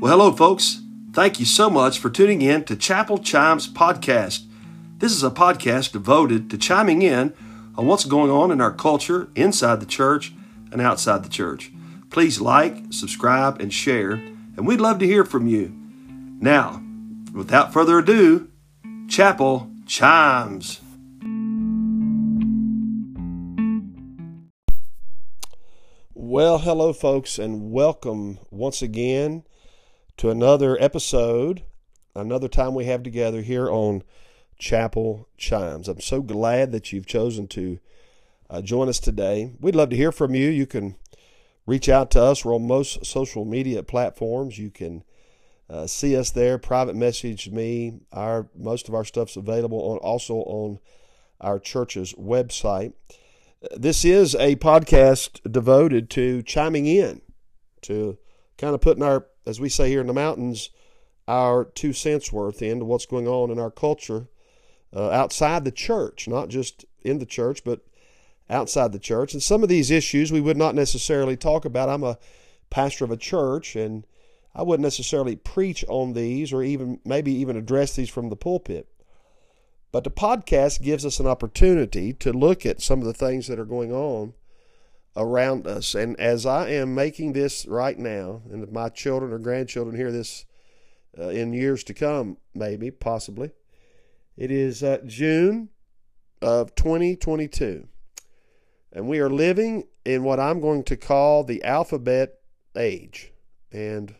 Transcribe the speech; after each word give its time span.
Well, 0.00 0.12
hello, 0.12 0.32
folks. 0.32 0.80
Thank 1.12 1.38
you 1.40 1.44
so 1.44 1.68
much 1.68 1.98
for 1.98 2.08
tuning 2.08 2.40
in 2.40 2.64
to 2.64 2.74
Chapel 2.74 3.18
Chimes 3.18 3.68
Podcast. 3.68 4.46
This 4.96 5.12
is 5.12 5.22
a 5.22 5.30
podcast 5.30 5.92
devoted 5.92 6.48
to 6.48 6.56
chiming 6.56 7.02
in 7.02 7.34
on 7.76 7.84
what's 7.84 8.06
going 8.06 8.30
on 8.30 8.50
in 8.50 8.62
our 8.62 8.72
culture, 8.72 9.28
inside 9.36 9.78
the 9.78 9.84
church, 9.84 10.32
and 10.72 10.80
outside 10.80 11.22
the 11.22 11.28
church. 11.28 11.70
Please 12.08 12.40
like, 12.40 12.78
subscribe, 12.88 13.60
and 13.60 13.74
share, 13.74 14.12
and 14.12 14.66
we'd 14.66 14.80
love 14.80 14.98
to 15.00 15.06
hear 15.06 15.22
from 15.22 15.46
you. 15.46 15.70
Now, 16.40 16.82
without 17.34 17.74
further 17.74 17.98
ado, 17.98 18.48
Chapel 19.06 19.70
Chimes. 19.84 20.80
Well, 26.14 26.56
hello, 26.56 26.94
folks, 26.94 27.38
and 27.38 27.70
welcome 27.70 28.38
once 28.50 28.80
again 28.80 29.44
to 30.20 30.28
another 30.28 30.76
episode, 30.82 31.62
another 32.14 32.46
time 32.46 32.74
we 32.74 32.84
have 32.84 33.02
together 33.02 33.40
here 33.40 33.70
on 33.70 34.02
Chapel 34.58 35.26
Chimes. 35.38 35.88
I'm 35.88 36.02
so 36.02 36.20
glad 36.20 36.72
that 36.72 36.92
you've 36.92 37.06
chosen 37.06 37.48
to 37.48 37.78
uh, 38.50 38.60
join 38.60 38.90
us 38.90 39.00
today. 39.00 39.54
We'd 39.60 39.74
love 39.74 39.88
to 39.88 39.96
hear 39.96 40.12
from 40.12 40.34
you. 40.34 40.50
You 40.50 40.66
can 40.66 40.96
reach 41.64 41.88
out 41.88 42.10
to 42.10 42.20
us. 42.20 42.44
We're 42.44 42.54
on 42.54 42.66
most 42.66 43.06
social 43.06 43.46
media 43.46 43.82
platforms. 43.82 44.58
You 44.58 44.70
can 44.70 45.04
uh, 45.70 45.86
see 45.86 46.14
us 46.14 46.30
there. 46.30 46.58
Private 46.58 46.96
message 46.96 47.48
me. 47.48 48.00
Our 48.12 48.50
most 48.54 48.90
of 48.90 48.94
our 48.94 49.06
stuff's 49.06 49.36
available 49.36 49.78
on 49.78 49.96
also 50.00 50.34
on 50.34 50.80
our 51.40 51.58
church's 51.58 52.12
website. 52.12 52.92
This 53.74 54.04
is 54.04 54.34
a 54.34 54.56
podcast 54.56 55.50
devoted 55.50 56.10
to 56.10 56.42
chiming 56.42 56.84
in, 56.84 57.22
to 57.80 58.18
kind 58.58 58.74
of 58.74 58.82
putting 58.82 59.02
our, 59.02 59.24
as 59.46 59.60
we 59.60 59.68
say 59.68 59.88
here 59.88 60.00
in 60.00 60.06
the 60.06 60.12
mountains, 60.12 60.70
our 61.28 61.64
two 61.64 61.92
cents 61.92 62.32
worth 62.32 62.62
into 62.62 62.84
what's 62.84 63.06
going 63.06 63.28
on 63.28 63.50
in 63.50 63.58
our 63.58 63.70
culture 63.70 64.28
uh, 64.94 65.10
outside 65.10 65.64
the 65.64 65.70
church, 65.70 66.26
not 66.26 66.48
just 66.48 66.84
in 67.02 67.18
the 67.18 67.26
church, 67.26 67.62
but 67.64 67.80
outside 68.48 68.92
the 68.92 68.98
church. 68.98 69.32
And 69.32 69.42
some 69.42 69.62
of 69.62 69.68
these 69.68 69.90
issues 69.90 70.32
we 70.32 70.40
would 70.40 70.56
not 70.56 70.74
necessarily 70.74 71.36
talk 71.36 71.64
about. 71.64 71.88
I'm 71.88 72.02
a 72.02 72.18
pastor 72.68 73.04
of 73.04 73.10
a 73.10 73.16
church, 73.16 73.76
and 73.76 74.04
I 74.54 74.62
wouldn't 74.62 74.82
necessarily 74.82 75.36
preach 75.36 75.84
on 75.88 76.12
these 76.12 76.52
or 76.52 76.62
even 76.62 77.00
maybe 77.04 77.32
even 77.32 77.56
address 77.56 77.94
these 77.94 78.10
from 78.10 78.28
the 78.28 78.36
pulpit. 78.36 78.88
But 79.92 80.04
the 80.04 80.10
podcast 80.10 80.82
gives 80.82 81.04
us 81.04 81.18
an 81.18 81.26
opportunity 81.26 82.12
to 82.14 82.32
look 82.32 82.64
at 82.64 82.80
some 82.80 83.00
of 83.00 83.06
the 83.06 83.14
things 83.14 83.46
that 83.48 83.58
are 83.58 83.64
going 83.64 83.92
on 83.92 84.34
around 85.16 85.66
us. 85.66 85.94
And 85.94 86.18
as 86.18 86.46
I 86.46 86.68
am 86.70 86.94
making 86.94 87.32
this 87.32 87.66
right 87.66 87.98
now, 87.98 88.42
and 88.50 88.70
my 88.72 88.88
children 88.88 89.32
or 89.32 89.38
grandchildren 89.38 89.96
hear 89.96 90.12
this 90.12 90.44
uh, 91.18 91.28
in 91.28 91.52
years 91.52 91.84
to 91.84 91.94
come, 91.94 92.36
maybe, 92.54 92.90
possibly, 92.90 93.50
it 94.36 94.50
is 94.50 94.82
uh, 94.82 94.98
June 95.06 95.70
of 96.40 96.74
2022. 96.74 97.86
And 98.92 99.08
we 99.08 99.20
are 99.20 99.30
living 99.30 99.84
in 100.04 100.24
what 100.24 100.40
I'm 100.40 100.60
going 100.60 100.84
to 100.84 100.96
call 100.96 101.44
the 101.44 101.62
alphabet 101.64 102.40
age. 102.76 103.32
And 103.70 104.14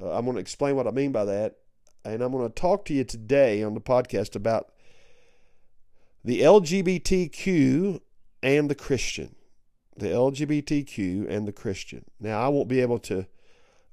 uh, 0.00 0.12
I'm 0.12 0.24
going 0.24 0.36
to 0.36 0.40
explain 0.40 0.76
what 0.76 0.86
I 0.86 0.90
mean 0.90 1.12
by 1.12 1.24
that 1.26 1.56
and 2.04 2.22
I'm 2.22 2.32
going 2.32 2.48
to 2.48 2.54
talk 2.54 2.84
to 2.86 2.94
you 2.94 3.04
today 3.04 3.62
on 3.62 3.74
the 3.74 3.80
podcast 3.80 4.34
about 4.34 4.72
the 6.24 6.40
LGBTQ 6.40 8.00
and 8.42 8.70
the 8.70 8.74
Christian. 8.74 9.34
The 9.98 10.08
LGBTQ 10.08 11.28
and 11.28 11.46
the 11.46 11.52
Christian. 11.52 12.04
Now, 12.20 12.40
I 12.40 12.48
won't 12.48 12.68
be 12.68 12.80
able 12.80 12.98
to 13.00 13.26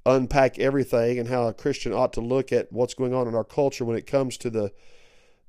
unpack 0.06 0.60
everything 0.60 1.18
and 1.18 1.30
how 1.30 1.48
a 1.48 1.54
Christian 1.54 1.92
ought 1.92 2.14
to 2.14 2.22
look 2.22 2.52
at 2.52 2.72
what's 2.72 2.94
going 2.94 3.14
on 3.14 3.28
in 3.28 3.36
our 3.36 3.44
culture 3.44 3.86
when 3.86 3.98
it 3.98 4.06
comes 4.06 4.38
to 4.38 4.50
the 4.50 4.72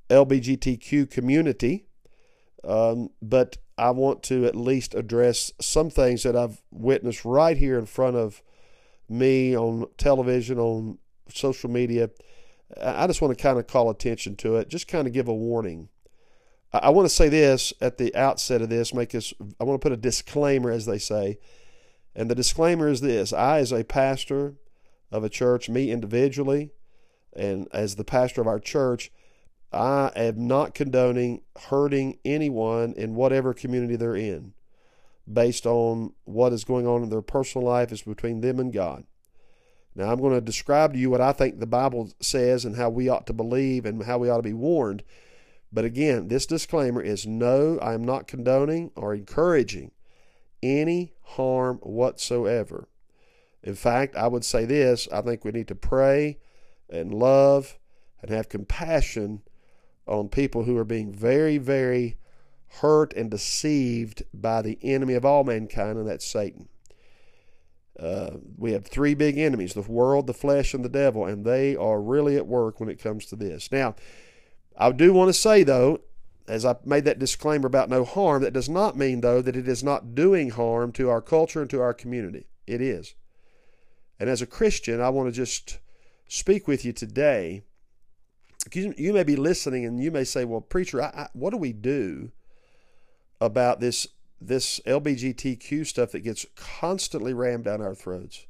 LGBTQ 0.08 1.10
community, 1.10 1.84
um, 2.64 3.10
but 3.20 3.58
I 3.76 3.90
want 3.90 4.22
to 4.24 4.46
at 4.46 4.56
least 4.56 4.94
address 4.94 5.52
some 5.60 5.90
things 5.90 6.22
that 6.22 6.36
I've 6.36 6.62
witnessed 6.70 7.24
right 7.24 7.56
here 7.56 7.78
in 7.78 7.86
front 7.86 8.16
of 8.16 8.42
me 9.08 9.56
on 9.56 9.86
television, 9.98 10.58
on 10.58 10.98
social 11.28 11.68
media, 11.68 12.10
I 12.82 13.06
just 13.06 13.22
want 13.22 13.36
to 13.36 13.42
kind 13.42 13.58
of 13.58 13.66
call 13.66 13.90
attention 13.90 14.36
to 14.36 14.56
it, 14.56 14.68
just 14.68 14.88
kind 14.88 15.06
of 15.06 15.12
give 15.12 15.28
a 15.28 15.34
warning. 15.34 15.88
I 16.82 16.90
want 16.90 17.06
to 17.06 17.14
say 17.14 17.28
this 17.28 17.72
at 17.80 17.98
the 17.98 18.14
outset 18.14 18.62
of 18.62 18.68
this, 18.68 18.94
make 18.94 19.10
this, 19.10 19.34
I 19.60 19.64
want 19.64 19.80
to 19.80 19.84
put 19.84 19.92
a 19.92 19.96
disclaimer, 19.96 20.70
as 20.70 20.86
they 20.86 20.98
say. 20.98 21.38
And 22.14 22.30
the 22.30 22.34
disclaimer 22.34 22.88
is 22.88 23.00
this 23.00 23.32
I, 23.32 23.58
as 23.58 23.72
a 23.72 23.84
pastor 23.84 24.54
of 25.12 25.22
a 25.22 25.28
church, 25.28 25.68
me 25.68 25.90
individually, 25.90 26.70
and 27.34 27.68
as 27.72 27.96
the 27.96 28.04
pastor 28.04 28.40
of 28.40 28.46
our 28.46 28.58
church, 28.58 29.12
I 29.72 30.10
am 30.16 30.46
not 30.46 30.74
condoning 30.74 31.42
hurting 31.68 32.18
anyone 32.24 32.94
in 32.94 33.14
whatever 33.14 33.52
community 33.52 33.96
they're 33.96 34.16
in 34.16 34.54
based 35.30 35.66
on 35.66 36.14
what 36.24 36.52
is 36.52 36.64
going 36.64 36.86
on 36.86 37.02
in 37.02 37.10
their 37.10 37.22
personal 37.22 37.66
life 37.66 37.92
is 37.92 38.02
between 38.02 38.40
them 38.40 38.60
and 38.60 38.72
God. 38.72 39.04
Now, 39.94 40.10
I'm 40.10 40.20
going 40.20 40.34
to 40.34 40.40
describe 40.40 40.92
to 40.92 40.98
you 40.98 41.10
what 41.10 41.20
I 41.20 41.32
think 41.32 41.58
the 41.58 41.66
Bible 41.66 42.12
says 42.20 42.64
and 42.64 42.76
how 42.76 42.90
we 42.90 43.08
ought 43.08 43.26
to 43.26 43.32
believe 43.32 43.86
and 43.86 44.02
how 44.04 44.18
we 44.18 44.28
ought 44.28 44.36
to 44.36 44.42
be 44.42 44.52
warned. 44.52 45.02
But 45.76 45.84
again, 45.84 46.28
this 46.28 46.46
disclaimer 46.46 47.02
is 47.02 47.26
no, 47.26 47.78
I 47.80 47.92
am 47.92 48.02
not 48.02 48.26
condoning 48.26 48.92
or 48.96 49.14
encouraging 49.14 49.90
any 50.62 51.12
harm 51.20 51.80
whatsoever. 51.82 52.88
In 53.62 53.74
fact, 53.74 54.16
I 54.16 54.26
would 54.26 54.42
say 54.42 54.64
this 54.64 55.06
I 55.12 55.20
think 55.20 55.44
we 55.44 55.50
need 55.50 55.68
to 55.68 55.74
pray 55.74 56.38
and 56.88 57.12
love 57.12 57.78
and 58.22 58.30
have 58.30 58.48
compassion 58.48 59.42
on 60.06 60.30
people 60.30 60.64
who 60.64 60.78
are 60.78 60.84
being 60.84 61.12
very, 61.12 61.58
very 61.58 62.16
hurt 62.80 63.12
and 63.12 63.30
deceived 63.30 64.22
by 64.32 64.62
the 64.62 64.78
enemy 64.80 65.12
of 65.12 65.26
all 65.26 65.44
mankind, 65.44 65.98
and 65.98 66.08
that's 66.08 66.24
Satan. 66.24 66.70
Uh, 68.00 68.38
we 68.56 68.72
have 68.72 68.86
three 68.86 69.12
big 69.12 69.36
enemies 69.36 69.74
the 69.74 69.82
world, 69.82 70.26
the 70.26 70.32
flesh, 70.32 70.72
and 70.72 70.82
the 70.82 70.88
devil, 70.88 71.26
and 71.26 71.44
they 71.44 71.76
are 71.76 72.00
really 72.00 72.36
at 72.36 72.46
work 72.46 72.80
when 72.80 72.88
it 72.88 72.98
comes 72.98 73.26
to 73.26 73.36
this. 73.36 73.70
Now, 73.70 73.94
I 74.76 74.92
do 74.92 75.12
want 75.12 75.28
to 75.28 75.32
say, 75.32 75.62
though, 75.62 76.00
as 76.48 76.64
I 76.64 76.76
made 76.84 77.04
that 77.04 77.18
disclaimer 77.18 77.66
about 77.66 77.88
no 77.88 78.04
harm, 78.04 78.42
that 78.42 78.52
does 78.52 78.68
not 78.68 78.96
mean, 78.96 79.20
though, 79.20 79.42
that 79.42 79.56
it 79.56 79.66
is 79.66 79.82
not 79.82 80.14
doing 80.14 80.50
harm 80.50 80.92
to 80.92 81.08
our 81.08 81.20
culture 81.20 81.60
and 81.60 81.70
to 81.70 81.80
our 81.80 81.94
community. 81.94 82.46
It 82.66 82.80
is. 82.80 83.14
And 84.20 84.30
as 84.30 84.42
a 84.42 84.46
Christian, 84.46 85.00
I 85.00 85.08
want 85.08 85.28
to 85.28 85.32
just 85.32 85.78
speak 86.28 86.68
with 86.68 86.84
you 86.84 86.92
today. 86.92 87.62
You, 88.72 89.12
may 89.12 89.22
be 89.22 89.36
listening 89.36 89.84
and 89.84 90.02
you 90.02 90.10
may 90.10 90.24
say, 90.24 90.44
well, 90.44 90.60
preacher, 90.60 91.02
I, 91.02 91.06
I, 91.06 91.28
what 91.32 91.50
do 91.50 91.56
we 91.56 91.72
do 91.72 92.32
about 93.40 93.80
this 93.80 94.08
this 94.40 94.80
LBGTQ 94.86 95.86
stuff 95.86 96.12
that 96.12 96.20
gets 96.20 96.44
constantly 96.54 97.32
rammed 97.32 97.64
down 97.64 97.80
our 97.80 97.94
throats. 97.94 98.45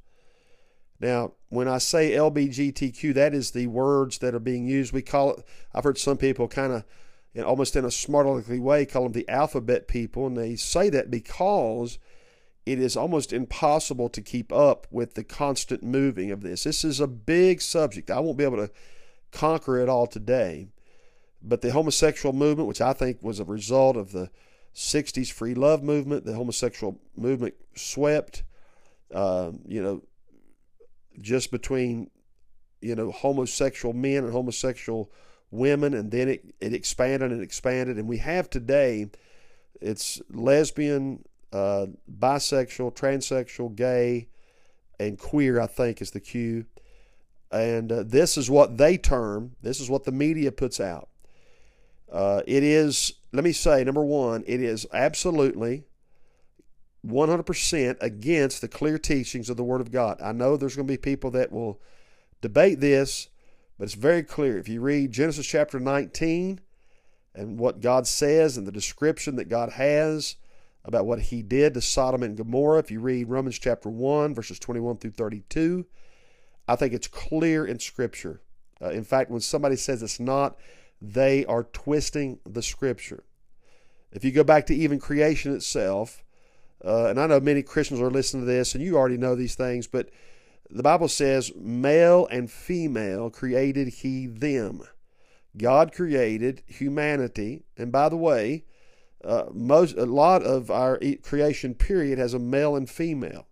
Now, 1.01 1.33
when 1.49 1.69
I 1.69 1.79
say 1.79 2.13
LBGTQ, 2.13 3.15
that 3.15 3.35
is 3.35 3.51
the 3.51 3.67
words 3.67 4.19
that 4.19 4.35
are 4.35 4.41
being 4.41 4.67
used. 4.67 4.93
We 4.93 5.03
call 5.03 5.35
it, 5.35 5.45
I've 5.75 5.85
heard 5.85 5.99
some 5.99 6.17
people 6.17 6.49
kind 6.49 6.73
of, 6.73 6.85
almost 7.45 7.77
in 7.77 7.85
a 7.85 7.91
smart 7.91 8.27
way, 8.49 8.87
call 8.87 9.05
them 9.05 9.13
the 9.13 9.29
alphabet 9.29 9.89
people. 9.89 10.27
And 10.27 10.37
they 10.37 10.57
say 10.57 10.89
that 10.91 11.11
because 11.11 11.99
it 12.65 12.81
is 12.81 12.97
almost 12.97 13.33
impossible 13.33 14.09
to 14.09 14.21
keep 14.21 14.53
up 14.53 14.87
with 14.91 15.15
the 15.15 15.25
constant 15.25 15.83
moving 15.83 16.31
of 16.31 16.43
this. 16.43 16.65
This 16.65 16.83
is 16.83 16.99
a 16.99 17.07
big 17.07 17.61
subject. 17.61 18.11
I 18.11 18.21
won't 18.21 18.39
be 18.39 18.45
able 18.45 18.57
to 18.57 18.71
conquer 19.31 19.79
it 19.79 19.89
all 19.89 20.07
today. 20.07 20.69
But 21.43 21.61
the 21.61 21.73
homosexual 21.73 22.33
movement, 22.33 22.69
which 22.69 22.81
I 22.81 22.93
think 22.93 23.23
was 23.23 23.39
a 23.39 23.45
result 23.45 23.97
of 23.97 24.11
the 24.11 24.31
60s 24.75 25.31
free 25.31 25.55
love 25.55 25.83
movement, 25.83 26.25
the 26.25 26.35
homosexual 26.35 26.99
movement 27.17 27.55
swept, 27.77 28.43
uh, 29.15 29.53
you 29.67 29.83
know, 29.83 30.03
just 31.21 31.51
between, 31.51 32.11
you 32.81 32.95
know, 32.95 33.11
homosexual 33.11 33.95
men 33.95 34.25
and 34.25 34.33
homosexual 34.33 35.11
women, 35.51 35.95
and 35.95 36.11
then 36.11 36.29
it, 36.29 36.55
it 36.61 36.75
expanded 36.75 37.33
and 37.33 37.43
expanded. 37.43 37.97
And 37.97 38.09
we 38.09 38.19
have 38.19 38.51
today, 38.51 39.11
it's 39.81 40.21
lesbian, 40.31 41.25
uh, 41.53 41.87
bisexual, 42.19 42.95
transsexual, 42.95 43.75
gay, 43.75 44.29
and 44.99 45.19
queer, 45.19 45.61
I 45.61 45.67
think, 45.67 46.01
is 46.01 46.11
the 46.11 46.21
Q. 46.21 46.67
And 47.53 47.93
uh, 47.93 48.03
this 48.05 48.37
is 48.37 48.51
what 48.51 48.77
they 48.77 48.99
term, 48.99 49.57
this 49.63 49.81
is 49.81 49.89
what 49.89 50.05
the 50.05 50.13
media 50.13 50.51
puts 50.53 50.81
out. 50.81 51.09
Uh, 52.11 52.43
it 52.47 52.63
is 52.63 53.15
let 53.37 53.45
me 53.45 53.53
say, 53.53 53.85
number 53.85 54.03
one, 54.03 54.43
it 54.47 54.63
is 54.63 54.87
absolutely 54.95 55.85
100% 57.05 57.97
against 58.01 58.61
the 58.61 58.69
clear 58.69 58.99
teachings 58.99 59.51
of 59.51 59.57
the 59.57 59.65
Word 59.65 59.81
of 59.81 59.91
God. 59.91 60.21
I 60.23 60.33
know 60.33 60.57
there's 60.57 60.77
going 60.77 60.89
to 60.89 60.93
be 60.93 60.99
people 60.99 61.31
that 61.33 61.53
will 61.53 61.81
debate 62.41 62.81
this, 62.81 63.29
but 63.79 63.85
it's 63.85 63.95
very 63.95 64.23
clear. 64.23 64.59
If 64.59 64.69
you 64.69 64.81
read 64.81 65.13
Genesis 65.13 65.47
chapter 65.47 65.79
19 65.79 66.61
and 67.35 67.59
what 67.59 67.81
God 67.81 68.07
says 68.07 68.57
and 68.57 68.67
the 68.67 68.73
description 68.73 69.37
that 69.37 69.49
God 69.49 69.73
has 69.73 70.37
about 70.85 71.07
what 71.07 71.21
He 71.21 71.43
did 71.43 71.75
to 71.75 71.81
Sodom 71.81 72.23
and 72.23 72.37
Gomorrah, 72.37 72.79
if 72.79 72.91
you 72.91 73.01
read 73.01 73.29
Romans 73.29 73.59
chapter 73.59 73.89
1, 73.89 74.35
verses 74.35 74.59
21 74.59 74.97
through 74.97 75.11
32, 75.11 75.87
I 76.69 76.77
think 76.77 76.93
it's 76.93 77.09
clear 77.09 77.67
in 77.67 77.79
Scripture. 77.79 78.41
Uh, 78.81 78.91
in 78.91 79.05
fact, 79.05 79.31
when 79.31 79.41
somebody 79.41 79.77
says 79.77 80.03
it's 80.03 80.21
not, 80.21 80.57
they 81.01 81.45
are 81.47 81.65
twisting 81.65 82.39
the 82.45 82.63
Scripture. 82.63 83.25
If 84.13 84.25
you 84.25 84.33
go 84.33 84.45
back 84.45 84.67
to 84.67 84.75
even 84.75 84.99
creation 84.99 85.55
itself, 85.55 86.25
uh, 86.85 87.07
and 87.07 87.21
I 87.21 87.27
know 87.27 87.41
many 87.41 87.63
Christians 87.63 88.01
are 88.01 88.11
listening 88.11 88.45
to 88.45 88.53
this, 88.53 88.75
and 88.75 88.83
you 88.83 88.97
already 88.97 89.17
know 89.17 89.35
these 89.35 89.55
things, 89.55 89.87
but 89.87 90.11
the 90.71 90.83
Bible 90.83 91.09
says, 91.09 91.53
male 91.55 92.27
and 92.31 92.51
female 92.51 93.31
created 93.31 93.89
he 93.89 94.27
them. 94.27 94.83
God 95.57 95.93
created 95.93 96.63
humanity, 96.67 97.65
and 97.79 97.91
by 97.91 98.09
the 98.09 98.17
way, 98.17 98.65
uh, 99.25 99.45
most 99.53 99.97
a 99.97 100.05
lot 100.05 100.43
of 100.43 100.71
our 100.71 101.01
creation 101.23 101.75
period 101.75 102.19
has 102.19 102.35
a 102.35 102.39
male 102.39 102.77
and 102.77 102.89
female, 102.89 103.47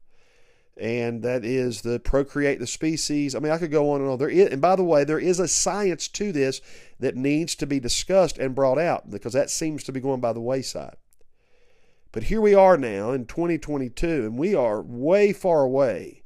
and 0.76 1.22
that 1.22 1.44
is 1.44 1.80
the 1.80 1.98
procreate 1.98 2.58
the 2.58 2.66
species. 2.66 3.34
I 3.34 3.38
mean, 3.38 3.52
I 3.52 3.58
could 3.58 3.70
go 3.70 3.90
on 3.92 4.00
and 4.00 4.10
on. 4.10 4.18
There 4.18 4.28
is, 4.28 4.50
and 4.50 4.60
by 4.60 4.76
the 4.76 4.84
way, 4.84 5.04
there 5.04 5.18
is 5.18 5.40
a 5.40 5.48
science 5.48 6.08
to 6.08 6.30
this 6.30 6.60
that 7.00 7.16
needs 7.16 7.54
to 7.56 7.66
be 7.66 7.80
discussed 7.80 8.38
and 8.38 8.54
brought 8.54 8.78
out 8.78 9.10
because 9.10 9.32
that 9.32 9.50
seems 9.50 9.82
to 9.84 9.92
be 9.92 10.00
going 10.00 10.20
by 10.20 10.32
the 10.32 10.40
wayside. 10.40 10.96
But 12.14 12.22
here 12.22 12.40
we 12.40 12.54
are 12.54 12.76
now 12.76 13.10
in 13.10 13.26
2022, 13.26 14.06
and 14.06 14.38
we 14.38 14.54
are 14.54 14.80
way 14.80 15.32
far 15.32 15.62
away 15.62 16.22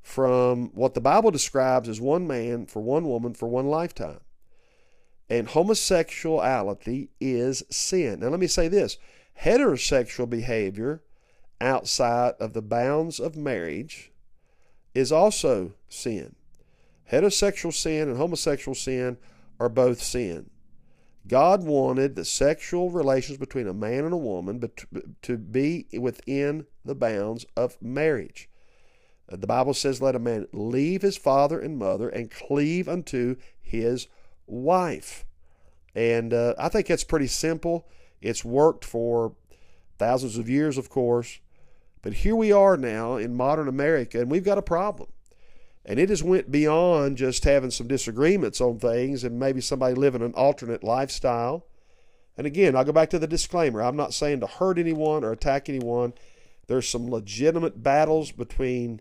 from 0.00 0.70
what 0.72 0.94
the 0.94 1.02
Bible 1.02 1.30
describes 1.30 1.86
as 1.86 2.00
one 2.00 2.26
man 2.26 2.64
for 2.64 2.80
one 2.80 3.04
woman 3.04 3.34
for 3.34 3.46
one 3.46 3.66
lifetime. 3.66 4.20
And 5.28 5.48
homosexuality 5.48 7.10
is 7.20 7.62
sin. 7.70 8.20
Now, 8.20 8.28
let 8.28 8.40
me 8.40 8.46
say 8.46 8.68
this 8.68 8.96
heterosexual 9.42 10.30
behavior 10.30 11.02
outside 11.60 12.32
of 12.40 12.54
the 12.54 12.62
bounds 12.62 13.20
of 13.20 13.36
marriage 13.36 14.12
is 14.94 15.12
also 15.12 15.74
sin. 15.90 16.36
Heterosexual 17.12 17.74
sin 17.74 18.08
and 18.08 18.16
homosexual 18.16 18.74
sin 18.74 19.18
are 19.60 19.68
both 19.68 20.00
sin. 20.00 20.48
God 21.26 21.64
wanted 21.64 22.14
the 22.14 22.24
sexual 22.24 22.90
relations 22.90 23.38
between 23.38 23.66
a 23.66 23.74
man 23.74 24.04
and 24.04 24.12
a 24.12 24.18
woman 24.18 24.62
to 25.22 25.38
be 25.38 25.86
within 25.98 26.66
the 26.84 26.94
bounds 26.94 27.44
of 27.56 27.80
marriage. 27.82 28.48
The 29.28 29.46
Bible 29.46 29.74
says, 29.74 30.00
Let 30.00 30.14
a 30.14 30.20
man 30.20 30.46
leave 30.52 31.02
his 31.02 31.16
father 31.16 31.58
and 31.58 31.78
mother 31.78 32.08
and 32.08 32.30
cleave 32.30 32.88
unto 32.88 33.36
his 33.60 34.06
wife. 34.46 35.24
And 35.94 36.32
uh, 36.32 36.54
I 36.58 36.68
think 36.68 36.86
that's 36.86 37.04
pretty 37.04 37.26
simple. 37.26 37.88
It's 38.20 38.44
worked 38.44 38.84
for 38.84 39.34
thousands 39.98 40.38
of 40.38 40.48
years, 40.48 40.78
of 40.78 40.90
course. 40.90 41.40
But 42.02 42.12
here 42.14 42.36
we 42.36 42.52
are 42.52 42.76
now 42.76 43.16
in 43.16 43.34
modern 43.34 43.66
America, 43.66 44.20
and 44.20 44.30
we've 44.30 44.44
got 44.44 44.58
a 44.58 44.62
problem. 44.62 45.08
And 45.88 46.00
it 46.00 46.08
has 46.08 46.22
went 46.22 46.50
beyond 46.50 47.16
just 47.16 47.44
having 47.44 47.70
some 47.70 47.86
disagreements 47.86 48.60
on 48.60 48.80
things 48.80 49.22
and 49.22 49.38
maybe 49.38 49.60
somebody 49.60 49.94
living 49.94 50.20
an 50.20 50.34
alternate 50.34 50.82
lifestyle. 50.82 51.64
And 52.36 52.44
again, 52.46 52.74
I'll 52.74 52.84
go 52.84 52.92
back 52.92 53.08
to 53.10 53.20
the 53.20 53.28
disclaimer. 53.28 53.80
I'm 53.80 53.96
not 53.96 54.12
saying 54.12 54.40
to 54.40 54.46
hurt 54.48 54.78
anyone 54.78 55.22
or 55.22 55.30
attack 55.30 55.68
anyone. 55.68 56.12
There's 56.66 56.88
some 56.88 57.08
legitimate 57.08 57.84
battles 57.84 58.32
between 58.32 59.00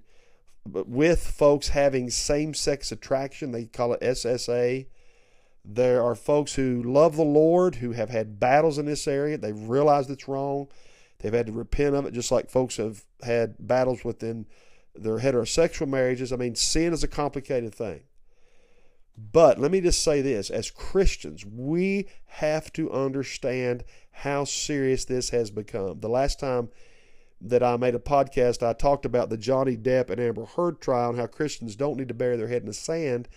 with 0.68 1.28
folks 1.28 1.70
having 1.70 2.12
same-sex 2.12 2.92
attraction. 2.92 3.52
They 3.52 3.66
call 3.66 3.94
it 3.94 4.02
SSA. 4.02 4.86
There 5.64 6.04
are 6.04 6.16
folks 6.16 6.54
who 6.54 6.84
love 6.84 7.16
the 7.16 7.24
Lord 7.24 7.76
who 7.76 7.94
have 7.94 8.12
had 8.12 8.40
battles 8.40 8.78
in 8.78 8.86
this 8.86 9.08
area. 9.08 9.40
They've 9.40 9.60
realized 9.68 10.12
it's 10.12 10.28
wrong. 10.28 10.68
They've 11.20 11.34
had 11.34 11.48
to 11.48 11.52
repent 11.52 11.96
of 11.96 12.06
it, 12.06 12.14
just 12.14 12.32
like 12.32 12.52
folks 12.52 12.78
have 12.78 13.04
had 13.24 13.56
battles 13.60 14.04
within 14.04 14.46
their 14.96 15.20
heterosexual 15.20 15.88
marriages. 15.88 16.32
I 16.32 16.36
mean, 16.36 16.56
sin 16.56 16.94
is 16.94 17.04
a 17.04 17.08
complicated 17.08 17.74
thing. 17.74 18.02
But 19.18 19.60
let 19.60 19.72
me 19.72 19.80
just 19.82 20.04
say 20.04 20.22
this 20.22 20.50
as 20.50 20.72
Christians, 20.72 21.46
we 21.46 22.08
have 22.26 22.74
to 22.74 22.92
understand 22.92 23.84
how 24.12 24.44
serious 24.44 25.06
this 25.06 25.30
has 25.30 25.52
become. 25.52 26.00
The 26.02 26.10
last 26.10 26.40
time 26.40 26.70
that 27.40 27.64
I 27.64 27.78
made 27.78 27.96
a 27.96 28.00
podcast, 28.00 28.66
I 28.66 28.74
talked 28.74 29.06
about 29.06 29.30
the 29.30 29.38
Johnny 29.38 29.78
Depp 29.78 30.10
and 30.10 30.20
Amber 30.20 30.46
Heard 30.46 30.82
trial 30.82 31.12
and 31.12 31.20
how 31.20 31.28
Christians 31.28 31.76
don't 31.76 31.98
need 31.98 32.08
to 32.10 32.14
bury 32.14 32.36
their 32.38 32.48
head 32.48 32.64
in 32.64 32.68
the 32.68 32.74
sand 32.74 33.28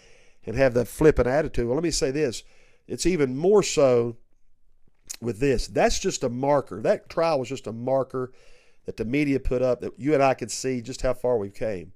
and 0.46 0.56
have 0.56 0.74
that 0.74 0.88
flippant 0.88 1.28
attitude. 1.28 1.66
Well, 1.66 1.76
let 1.76 1.84
me 1.84 1.90
say 1.90 2.10
this 2.10 2.42
it's 2.86 3.06
even 3.06 3.36
more 3.36 3.62
so 3.62 4.16
with 5.20 5.38
this. 5.40 5.66
That's 5.66 5.98
just 5.98 6.24
a 6.24 6.28
marker. 6.28 6.80
That 6.80 7.08
trial 7.08 7.38
was 7.38 7.48
just 7.48 7.66
a 7.66 7.72
marker 7.72 8.32
that 8.88 8.96
the 8.96 9.04
media 9.04 9.38
put 9.38 9.60
up 9.60 9.82
that 9.82 9.92
you 9.98 10.14
and 10.14 10.22
I 10.22 10.32
could 10.32 10.50
see 10.50 10.80
just 10.80 11.02
how 11.02 11.12
far 11.12 11.36
we've 11.36 11.52
came. 11.52 11.92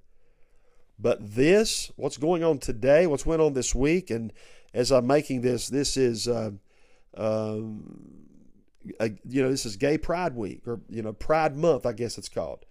But 0.98 1.34
this, 1.34 1.90
what's 1.96 2.18
going 2.18 2.44
on 2.44 2.58
today, 2.58 3.06
what's 3.06 3.24
went 3.24 3.40
on 3.40 3.54
this 3.54 3.74
week, 3.74 4.10
and 4.10 4.30
as 4.74 4.92
I'm 4.92 5.06
making 5.06 5.40
this, 5.40 5.68
this 5.70 5.96
is, 5.96 6.28
uh, 6.28 6.50
um, 7.16 7.98
a, 9.00 9.08
you 9.26 9.42
know, 9.42 9.50
this 9.50 9.64
is 9.64 9.76
Gay 9.76 9.96
Pride 9.96 10.36
Week 10.36 10.68
or 10.68 10.80
you 10.90 11.00
know 11.00 11.14
Pride 11.14 11.56
Month, 11.56 11.86
I 11.86 11.94
guess 11.94 12.18
it's 12.18 12.28
called, 12.28 12.66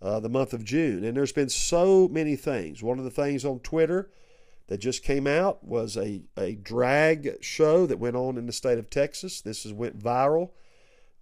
uh, 0.00 0.20
the 0.20 0.30
month 0.30 0.54
of 0.54 0.64
June. 0.64 1.04
And 1.04 1.14
there's 1.14 1.32
been 1.32 1.50
so 1.50 2.08
many 2.08 2.36
things. 2.36 2.82
One 2.82 2.98
of 2.98 3.04
the 3.04 3.10
things 3.10 3.44
on 3.44 3.58
Twitter 3.58 4.10
that 4.68 4.78
just 4.78 5.02
came 5.02 5.26
out 5.26 5.62
was 5.62 5.98
a, 5.98 6.22
a 6.34 6.54
drag 6.54 7.36
show 7.42 7.84
that 7.84 7.98
went 7.98 8.16
on 8.16 8.38
in 8.38 8.46
the 8.46 8.54
state 8.54 8.78
of 8.78 8.88
Texas. 8.88 9.42
This 9.42 9.66
is 9.66 9.74
went 9.74 9.98
viral. 9.98 10.52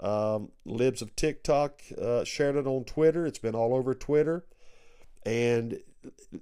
Um, 0.00 0.50
Libs 0.64 1.02
of 1.02 1.16
TikTok 1.16 1.82
uh, 2.00 2.24
shared 2.24 2.56
it 2.56 2.66
on 2.66 2.84
Twitter. 2.84 3.26
It's 3.26 3.38
been 3.38 3.54
all 3.54 3.74
over 3.74 3.94
Twitter. 3.94 4.44
And 5.26 5.80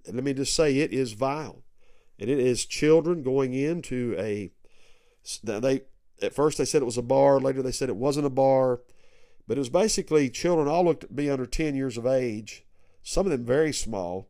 let 0.06 0.22
me 0.22 0.34
just 0.34 0.54
say, 0.54 0.78
it 0.78 0.92
is 0.92 1.12
vile. 1.12 1.62
And 2.18 2.30
it 2.30 2.38
is 2.38 2.64
children 2.64 3.22
going 3.22 3.54
into 3.54 4.14
a. 4.18 4.50
They 5.42 5.82
at 6.22 6.34
first 6.34 6.56
they 6.56 6.64
said 6.64 6.82
it 6.82 6.86
was 6.86 6.96
a 6.96 7.02
bar. 7.02 7.40
Later 7.40 7.62
they 7.62 7.72
said 7.72 7.88
it 7.88 7.96
wasn't 7.96 8.26
a 8.26 8.30
bar, 8.30 8.80
but 9.46 9.58
it 9.58 9.60
was 9.60 9.68
basically 9.68 10.30
children. 10.30 10.68
All 10.68 10.84
looked 10.84 11.02
to 11.02 11.08
be 11.08 11.28
under 11.28 11.46
ten 11.46 11.74
years 11.74 11.98
of 11.98 12.06
age. 12.06 12.64
Some 13.02 13.26
of 13.26 13.32
them 13.32 13.44
very 13.44 13.72
small, 13.72 14.28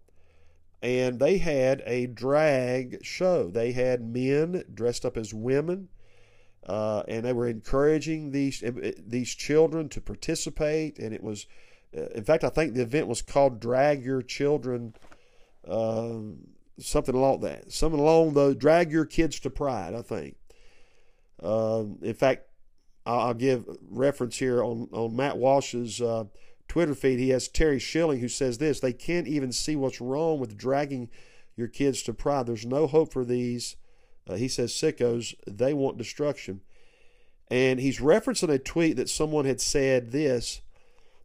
and 0.83 1.21
they 1.21 1.39
had 1.39 1.83
a 1.87 2.07
drag 2.07 3.05
show. 3.05 3.51
They 3.51 3.73
had 3.73 4.03
men 4.03 4.65
dressed 4.73 5.05
up 5.05 5.17
as 5.17 5.33
women, 5.33 5.89
uh, 6.65 7.03
and 7.09 7.25
they 7.25 7.33
were 7.33 7.49
encouraging 7.49 8.31
these 8.31 8.63
eh, 8.63 8.93
these 8.99 9.35
children 9.35 9.89
to 9.91 10.01
participate. 10.01 10.99
And 10.99 11.13
it 11.13 11.23
was, 11.23 11.47
uh, 11.97 12.07
in 12.15 12.25
fact, 12.25 12.45
I 12.45 12.49
think 12.49 12.75
the 12.75 12.83
event 12.83 13.09
was 13.09 13.23
called 13.23 13.61
"Drag 13.61 14.05
Your 14.05 14.23
Children," 14.23 14.95
uh, 15.67 16.19
something 16.79 17.15
along 17.15 17.41
that, 17.41 17.73
something 17.73 18.01
along 18.01 18.35
the 18.35 18.55
"Drag 18.55 18.91
Your 18.91 19.07
Kids 19.07 19.41
to 19.41 19.51
Pride." 19.51 19.95
I 19.95 20.03
think. 20.03 20.37
Um, 21.43 21.99
in 22.01 22.15
fact, 22.15 22.49
I'll 23.05 23.35
give 23.35 23.67
reference 23.89 24.39
here 24.39 24.63
on 24.63 24.89
on 24.93 25.15
Matt 25.15 25.37
Walsh's 25.37 26.01
uh, 26.01 26.25
Twitter 26.69 26.95
feed, 26.95 27.19
he 27.19 27.31
has 27.31 27.49
Terry 27.49 27.79
Schilling 27.79 28.21
who 28.21 28.29
says 28.29 28.59
this 28.59 28.81
they 28.81 28.93
can't 28.93 29.29
even 29.29 29.53
see 29.53 29.77
what's 29.77 30.01
wrong 30.01 30.39
with 30.39 30.57
dragging 30.57 31.09
your 31.57 31.69
kids 31.69 32.03
to 32.03 32.15
pride. 32.15 32.47
There's 32.47 32.67
no 32.67 32.87
hope 32.87 33.13
for 33.13 33.25
these. 33.25 33.77
Uh, 34.29 34.35
he 34.35 34.49
says 34.49 34.73
sickos, 34.73 35.35
they 35.47 35.73
want 35.73 35.99
destruction. 35.99 36.61
And 37.49 37.81
he's 37.81 38.01
referencing 38.01 38.49
a 38.49 38.59
tweet 38.59 38.97
that 38.97 39.09
someone 39.09 39.45
had 39.45 39.61
said 39.61 40.11
this, 40.11 40.63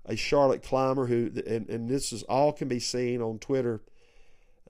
a 0.06 0.16
Charlotte 0.16 0.64
Clymer 0.64 1.08
who, 1.08 1.32
and, 1.48 1.68
and 1.68 1.90
this 1.90 2.14
is 2.14 2.24
all 2.24 2.52
can 2.52 2.68
be 2.68 2.80
seen 2.80 3.22
on 3.22 3.40
Twitter. 3.40 3.82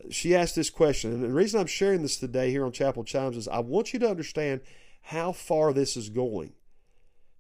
She 0.09 0.35
asked 0.35 0.55
this 0.55 0.69
question, 0.69 1.11
and 1.11 1.23
the 1.23 1.29
reason 1.29 1.59
I'm 1.59 1.67
sharing 1.67 2.01
this 2.01 2.17
today 2.17 2.51
here 2.51 2.65
on 2.65 2.71
Chapel 2.71 3.03
Chimes 3.03 3.37
is 3.37 3.47
I 3.47 3.59
want 3.59 3.93
you 3.93 3.99
to 3.99 4.09
understand 4.09 4.61
how 5.01 5.31
far 5.31 5.73
this 5.73 5.97
is 5.97 6.09
going 6.09 6.53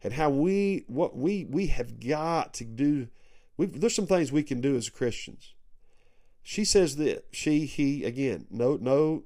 and 0.03 0.13
how 0.13 0.29
we 0.29 0.83
what 0.87 1.15
we 1.15 1.45
we 1.49 1.67
have 1.67 1.99
got 1.99 2.53
to 2.55 2.65
do 2.65 3.07
there's 3.67 3.95
some 3.95 4.07
things 4.07 4.31
we 4.31 4.43
can 4.43 4.61
do 4.61 4.75
as 4.75 4.89
Christians. 4.89 5.53
She 6.41 6.65
says 6.65 6.95
that 6.97 7.25
she, 7.31 7.65
he, 7.65 8.03
again, 8.03 8.47
no, 8.49 8.77
no, 8.81 9.23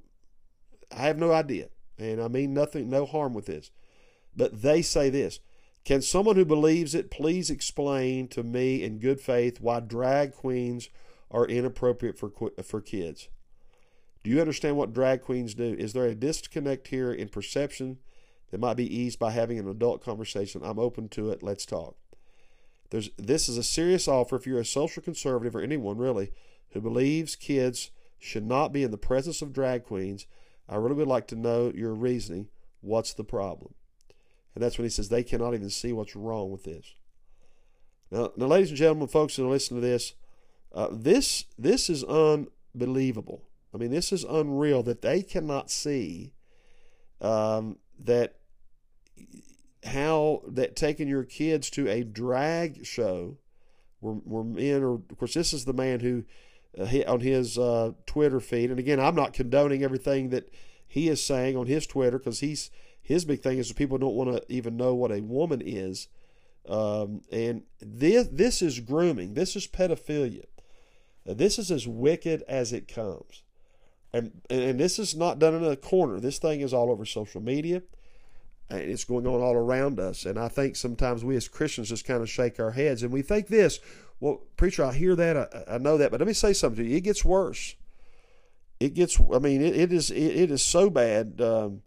I 0.91 1.03
have 1.03 1.17
no 1.17 1.31
idea, 1.31 1.69
and 1.97 2.21
I 2.21 2.27
mean 2.27 2.53
nothing, 2.53 2.89
no 2.89 3.05
harm 3.05 3.33
with 3.33 3.45
this. 3.45 3.71
But 4.35 4.61
they 4.61 4.81
say 4.81 5.09
this: 5.09 5.39
Can 5.83 6.01
someone 6.01 6.35
who 6.35 6.45
believes 6.45 6.95
it 6.95 7.11
please 7.11 7.49
explain 7.49 8.27
to 8.29 8.43
me 8.43 8.83
in 8.83 8.99
good 8.99 9.21
faith 9.21 9.61
why 9.61 9.79
drag 9.79 10.33
queens 10.33 10.89
are 11.31 11.45
inappropriate 11.45 12.17
for 12.17 12.31
for 12.63 12.81
kids? 12.81 13.29
Do 14.23 14.31
you 14.31 14.41
understand 14.41 14.75
what 14.75 14.93
drag 14.93 15.21
queens 15.21 15.53
do? 15.53 15.75
Is 15.77 15.93
there 15.93 16.05
a 16.05 16.15
disconnect 16.15 16.87
here 16.87 17.13
in 17.13 17.29
perception 17.29 17.99
that 18.49 18.59
might 18.59 18.73
be 18.75 18.95
eased 18.95 19.19
by 19.19 19.31
having 19.31 19.59
an 19.59 19.69
adult 19.69 20.03
conversation? 20.03 20.61
I'm 20.63 20.79
open 20.79 21.09
to 21.09 21.29
it. 21.29 21.43
Let's 21.43 21.65
talk. 21.65 21.95
There's, 22.89 23.09
this 23.17 23.47
is 23.47 23.57
a 23.57 23.63
serious 23.63 24.07
offer 24.07 24.35
if 24.35 24.47
you're 24.47 24.59
a 24.59 24.65
social 24.65 25.03
conservative 25.03 25.55
or 25.55 25.61
anyone 25.61 25.97
really 25.97 26.31
who 26.71 26.81
believes 26.81 27.35
kids 27.35 27.91
should 28.17 28.45
not 28.45 28.73
be 28.73 28.83
in 28.83 28.91
the 28.91 28.97
presence 28.97 29.41
of 29.41 29.53
drag 29.53 29.83
queens. 29.83 30.25
I 30.67 30.75
really 30.75 30.95
would 30.95 31.07
like 31.07 31.27
to 31.27 31.35
know 31.35 31.71
your 31.73 31.93
reasoning. 31.93 32.47
What's 32.81 33.13
the 33.13 33.23
problem? 33.23 33.73
And 34.53 34.63
that's 34.63 34.77
when 34.77 34.85
he 34.85 34.89
says 34.89 35.09
they 35.09 35.23
cannot 35.23 35.53
even 35.53 35.69
see 35.69 35.93
what's 35.93 36.15
wrong 36.15 36.51
with 36.51 36.63
this. 36.63 36.93
Now, 38.09 38.31
now 38.37 38.47
ladies 38.47 38.69
and 38.69 38.77
gentlemen, 38.77 39.07
folks 39.07 39.35
who 39.35 39.49
listen 39.49 39.75
to 39.75 39.81
this, 39.81 40.13
uh, 40.73 40.87
this 40.91 41.45
this 41.57 41.89
is 41.89 42.03
unbelievable. 42.03 43.43
I 43.73 43.77
mean, 43.77 43.91
this 43.91 44.13
is 44.13 44.23
unreal 44.23 44.83
that 44.83 45.01
they 45.01 45.21
cannot 45.21 45.69
see 45.69 46.33
um, 47.21 47.77
that 47.99 48.35
how 49.83 50.41
that 50.47 50.75
taking 50.75 51.07
your 51.07 51.23
kids 51.23 51.69
to 51.71 51.87
a 51.87 52.03
drag 52.03 52.85
show 52.85 53.37
where, 53.99 54.15
where 54.15 54.43
men 54.43 54.81
are, 54.81 54.93
of 54.93 55.17
course, 55.17 55.33
this 55.33 55.53
is 55.53 55.65
the 55.65 55.73
man 55.73 55.99
who 55.99 56.23
on 56.77 57.19
his 57.21 57.57
uh, 57.57 57.91
Twitter 58.05 58.39
feed, 58.39 58.69
and 58.69 58.79
again, 58.79 58.99
I'm 58.99 59.15
not 59.15 59.33
condoning 59.33 59.83
everything 59.83 60.29
that 60.29 60.49
he 60.87 61.09
is 61.09 61.23
saying 61.23 61.55
on 61.57 61.67
his 61.67 61.87
Twitter 61.87 62.17
because 62.17 62.39
he's 62.39 62.71
his 63.01 63.25
big 63.25 63.41
thing 63.41 63.59
is 63.59 63.67
that 63.67 63.77
people 63.77 63.97
don't 63.97 64.15
want 64.15 64.35
to 64.35 64.43
even 64.51 64.77
know 64.77 64.95
what 64.95 65.11
a 65.11 65.21
woman 65.21 65.61
is, 65.63 66.07
um, 66.67 67.21
and 67.31 67.63
this 67.79 68.27
this 68.31 68.61
is 68.61 68.79
grooming. 68.79 69.33
This 69.33 69.55
is 69.55 69.67
pedophilia. 69.67 70.45
Uh, 71.27 71.33
this 71.33 71.57
is 71.57 71.71
as 71.71 71.87
wicked 71.87 72.43
as 72.47 72.73
it 72.73 72.87
comes, 72.87 73.43
and 74.11 74.41
and 74.49 74.79
this 74.79 74.99
is 74.99 75.15
not 75.15 75.39
done 75.39 75.53
in 75.53 75.63
a 75.63 75.75
corner. 75.75 76.19
This 76.19 76.39
thing 76.39 76.61
is 76.61 76.73
all 76.73 76.91
over 76.91 77.05
social 77.05 77.41
media, 77.41 77.83
and 78.69 78.79
it's 78.79 79.03
going 79.03 79.27
on 79.27 79.41
all 79.41 79.55
around 79.55 79.99
us. 79.99 80.25
And 80.25 80.39
I 80.39 80.47
think 80.47 80.75
sometimes 80.75 81.23
we 81.23 81.35
as 81.35 81.47
Christians 81.47 81.89
just 81.89 82.05
kind 82.05 82.21
of 82.21 82.29
shake 82.29 82.59
our 82.59 82.71
heads 82.71 83.03
and 83.03 83.11
we 83.11 83.21
think 83.21 83.47
this. 83.47 83.79
Well, 84.19 84.41
preacher, 84.57 84.83
I 84.83 84.93
hear 84.93 85.15
that, 85.15 85.37
I, 85.37 85.75
I 85.75 85.77
know 85.77 85.97
that, 85.97 86.11
but 86.11 86.19
let 86.19 86.27
me 86.27 86.33
say 86.33 86.53
something 86.53 86.83
to 86.83 86.89
you. 86.89 86.97
It 86.97 87.01
gets 87.01 87.25
worse. 87.25 87.75
It 88.79 88.93
gets. 88.93 89.19
I 89.33 89.39
mean, 89.39 89.61
it, 89.61 89.75
it 89.75 89.93
is. 89.93 90.11
It, 90.11 90.17
it 90.17 90.51
is 90.51 90.61
so 90.61 90.89
bad. 90.89 91.39
Um, 91.39 91.81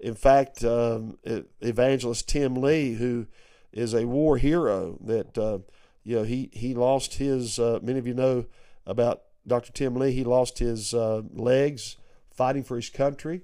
in 0.00 0.14
fact, 0.14 0.64
um, 0.64 1.18
evangelist 1.60 2.28
Tim 2.28 2.56
Lee, 2.56 2.94
who 2.94 3.26
is 3.72 3.94
a 3.94 4.06
war 4.06 4.36
hero, 4.38 4.98
that 5.04 5.38
uh, 5.38 5.58
you 6.02 6.16
know 6.16 6.22
he 6.24 6.50
he 6.52 6.74
lost 6.74 7.14
his. 7.14 7.58
Uh, 7.58 7.78
many 7.82 7.98
of 7.98 8.06
you 8.06 8.14
know 8.14 8.46
about 8.86 9.22
Dr. 9.46 9.72
Tim 9.72 9.94
Lee. 9.94 10.12
He 10.12 10.24
lost 10.24 10.58
his 10.58 10.92
uh, 10.92 11.22
legs 11.32 11.96
fighting 12.34 12.64
for 12.64 12.76
his 12.76 12.90
country. 12.90 13.42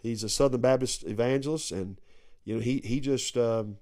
He's 0.00 0.22
a 0.22 0.28
Southern 0.28 0.60
Baptist 0.60 1.02
evangelist, 1.04 1.72
and 1.72 2.00
you 2.44 2.54
know 2.54 2.60
he 2.60 2.80
he 2.84 3.00
just 3.00 3.36
um, 3.36 3.78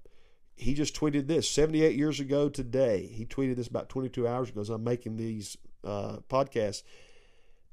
he 0.56 0.75
just 0.75 0.94
tweeted 0.94 1.26
this 1.26 1.50
78 1.50 1.96
years 1.96 2.20
ago 2.20 2.49
today. 2.49 3.06
He 3.06 3.26
tweeted 3.26 3.56
this 3.56 3.66
about 3.66 3.88
22 3.88 4.26
hours 4.26 4.50
ago 4.50 4.61
as 4.61 4.70
I'm 4.70 4.84
making 4.84 5.16
these 5.16 5.56
uh, 5.84 6.18
podcasts. 6.28 6.82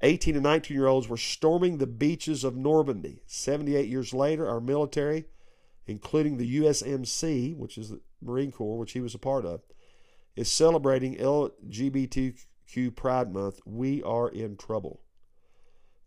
18 0.02 0.34
and 0.34 0.42
19 0.42 0.76
year 0.76 0.88
olds 0.88 1.08
were 1.08 1.16
storming 1.16 1.78
the 1.78 1.86
beaches 1.86 2.42
of 2.42 2.56
Normandy. 2.56 3.22
78 3.26 3.88
years 3.88 4.12
later, 4.12 4.48
our 4.48 4.60
military, 4.60 5.26
including 5.86 6.36
the 6.36 6.60
USMC, 6.60 7.56
which 7.56 7.78
is 7.78 7.90
the 7.90 8.00
Marine 8.20 8.50
Corps, 8.50 8.78
which 8.78 8.92
he 8.92 9.00
was 9.00 9.14
a 9.14 9.18
part 9.18 9.44
of, 9.46 9.62
is 10.34 10.50
celebrating 10.50 11.16
LGBTQ 11.16 12.96
Pride 12.96 13.32
Month. 13.32 13.60
We 13.64 14.02
are 14.02 14.28
in 14.28 14.56
trouble. 14.56 15.02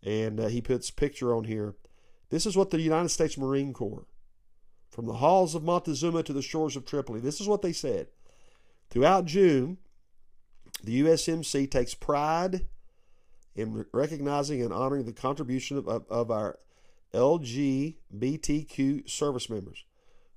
And 0.02 0.38
uh, 0.38 0.48
he 0.48 0.60
puts 0.60 0.90
picture 0.90 1.34
on 1.34 1.44
here. 1.44 1.74
This 2.28 2.44
is 2.44 2.56
what 2.56 2.70
the 2.70 2.80
United 2.80 3.08
States 3.08 3.38
Marine 3.38 3.72
Corps, 3.72 4.04
from 4.96 5.04
the 5.04 5.12
halls 5.12 5.54
of 5.54 5.62
Montezuma 5.62 6.22
to 6.22 6.32
the 6.32 6.40
shores 6.40 6.74
of 6.74 6.86
Tripoli, 6.86 7.20
this 7.20 7.38
is 7.38 7.46
what 7.46 7.60
they 7.60 7.74
said. 7.74 8.06
Throughout 8.88 9.26
June, 9.26 9.76
the 10.82 11.02
USMC 11.02 11.70
takes 11.70 11.92
pride 11.92 12.64
in 13.54 13.84
recognizing 13.92 14.62
and 14.62 14.72
honoring 14.72 15.04
the 15.04 15.12
contribution 15.12 15.76
of, 15.76 15.86
of, 15.86 16.06
of 16.08 16.30
our 16.30 16.58
LGBTQ 17.12 19.06
service 19.10 19.50
members. 19.50 19.84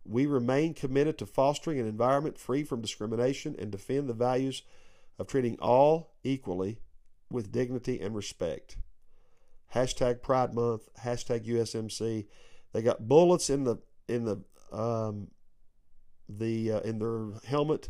We 0.03 0.25
remain 0.25 0.73
committed 0.73 1.17
to 1.19 1.25
fostering 1.25 1.79
an 1.79 1.87
environment 1.87 2.37
free 2.37 2.65
from 2.65 2.81
discrimination 2.81 3.55
and 3.57 3.71
defend 3.71 4.09
the 4.09 4.13
values 4.13 4.63
of 5.17 5.27
treating 5.27 5.57
all 5.61 6.15
equally 6.21 6.81
with 7.31 7.53
dignity 7.53 8.01
and 8.01 8.13
respect. 8.13 8.75
Hashtag 9.73 10.21
Pride 10.21 10.53
Month, 10.53 10.89
hashtag 11.01 11.47
USMC. 11.47 12.25
They 12.73 12.81
got 12.81 13.07
bullets 13.07 13.49
in 13.49 13.63
the 13.63 13.77
in 14.09 14.25
the 14.25 14.41
um, 14.71 15.27
the 16.27 16.73
uh, 16.73 16.79
in 16.81 16.99
their 16.99 17.31
helmet 17.47 17.89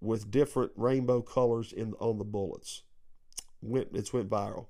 with 0.00 0.30
different 0.30 0.72
rainbow 0.76 1.22
colors 1.22 1.72
in 1.72 1.94
on 1.94 2.18
the 2.18 2.24
bullets 2.24 2.82
went 3.62 3.88
it's 3.94 4.12
went 4.12 4.28
viral. 4.28 4.66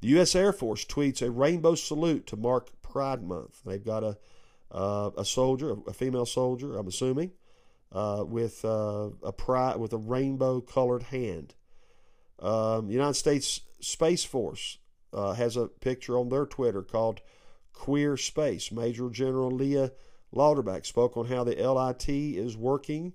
The 0.00 0.08
U.S. 0.08 0.34
Air 0.34 0.52
Force 0.52 0.84
tweets 0.84 1.22
a 1.22 1.30
rainbow 1.30 1.74
salute 1.74 2.26
to 2.28 2.36
mark 2.36 2.70
Pride 2.82 3.22
Month. 3.22 3.62
They've 3.64 3.84
got 3.84 4.04
a 4.04 4.18
uh, 4.70 5.10
a 5.16 5.24
soldier, 5.24 5.76
a 5.86 5.92
female 5.92 6.26
soldier, 6.26 6.76
I'm 6.76 6.88
assuming, 6.88 7.32
uh, 7.92 8.24
with 8.26 8.64
uh, 8.64 9.10
a 9.22 9.32
pride 9.32 9.76
with 9.76 9.92
a 9.92 9.98
rainbow 9.98 10.60
colored 10.60 11.04
hand. 11.04 11.54
Um, 12.40 12.90
United 12.90 13.14
States 13.14 13.60
Space 13.80 14.24
Force 14.24 14.78
uh, 15.12 15.34
has 15.34 15.56
a 15.56 15.68
picture 15.68 16.18
on 16.18 16.28
their 16.28 16.46
Twitter 16.46 16.82
called 16.82 17.20
Queer 17.72 18.16
Space. 18.16 18.72
Major 18.72 19.08
General 19.08 19.50
Leah 19.50 19.92
Lauderback 20.34 20.84
spoke 20.86 21.16
on 21.16 21.26
how 21.26 21.44
the 21.44 21.54
LIT 21.54 22.08
is 22.08 22.56
working 22.56 23.14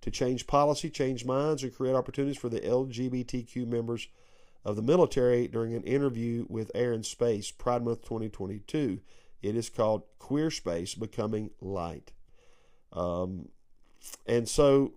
to 0.00 0.10
change 0.10 0.46
policy, 0.46 0.90
change 0.90 1.24
minds, 1.24 1.62
and 1.62 1.74
create 1.74 1.94
opportunities 1.94 2.38
for 2.38 2.48
the 2.48 2.60
LGBTQ 2.60 3.66
members 3.66 4.08
of 4.64 4.76
the 4.76 4.82
military 4.82 5.46
during 5.46 5.74
an 5.74 5.82
interview 5.84 6.44
with 6.48 6.70
Air 6.74 6.92
and 6.92 7.06
Space, 7.06 7.50
Pride 7.50 7.84
Month 7.84 8.02
2022. 8.02 9.00
It 9.42 9.56
is 9.56 9.70
called 9.70 10.02
Queer 10.18 10.50
Space 10.50 10.94
Becoming 10.94 11.50
Light. 11.60 12.12
Um, 12.92 13.48
and 14.26 14.48
so 14.48 14.92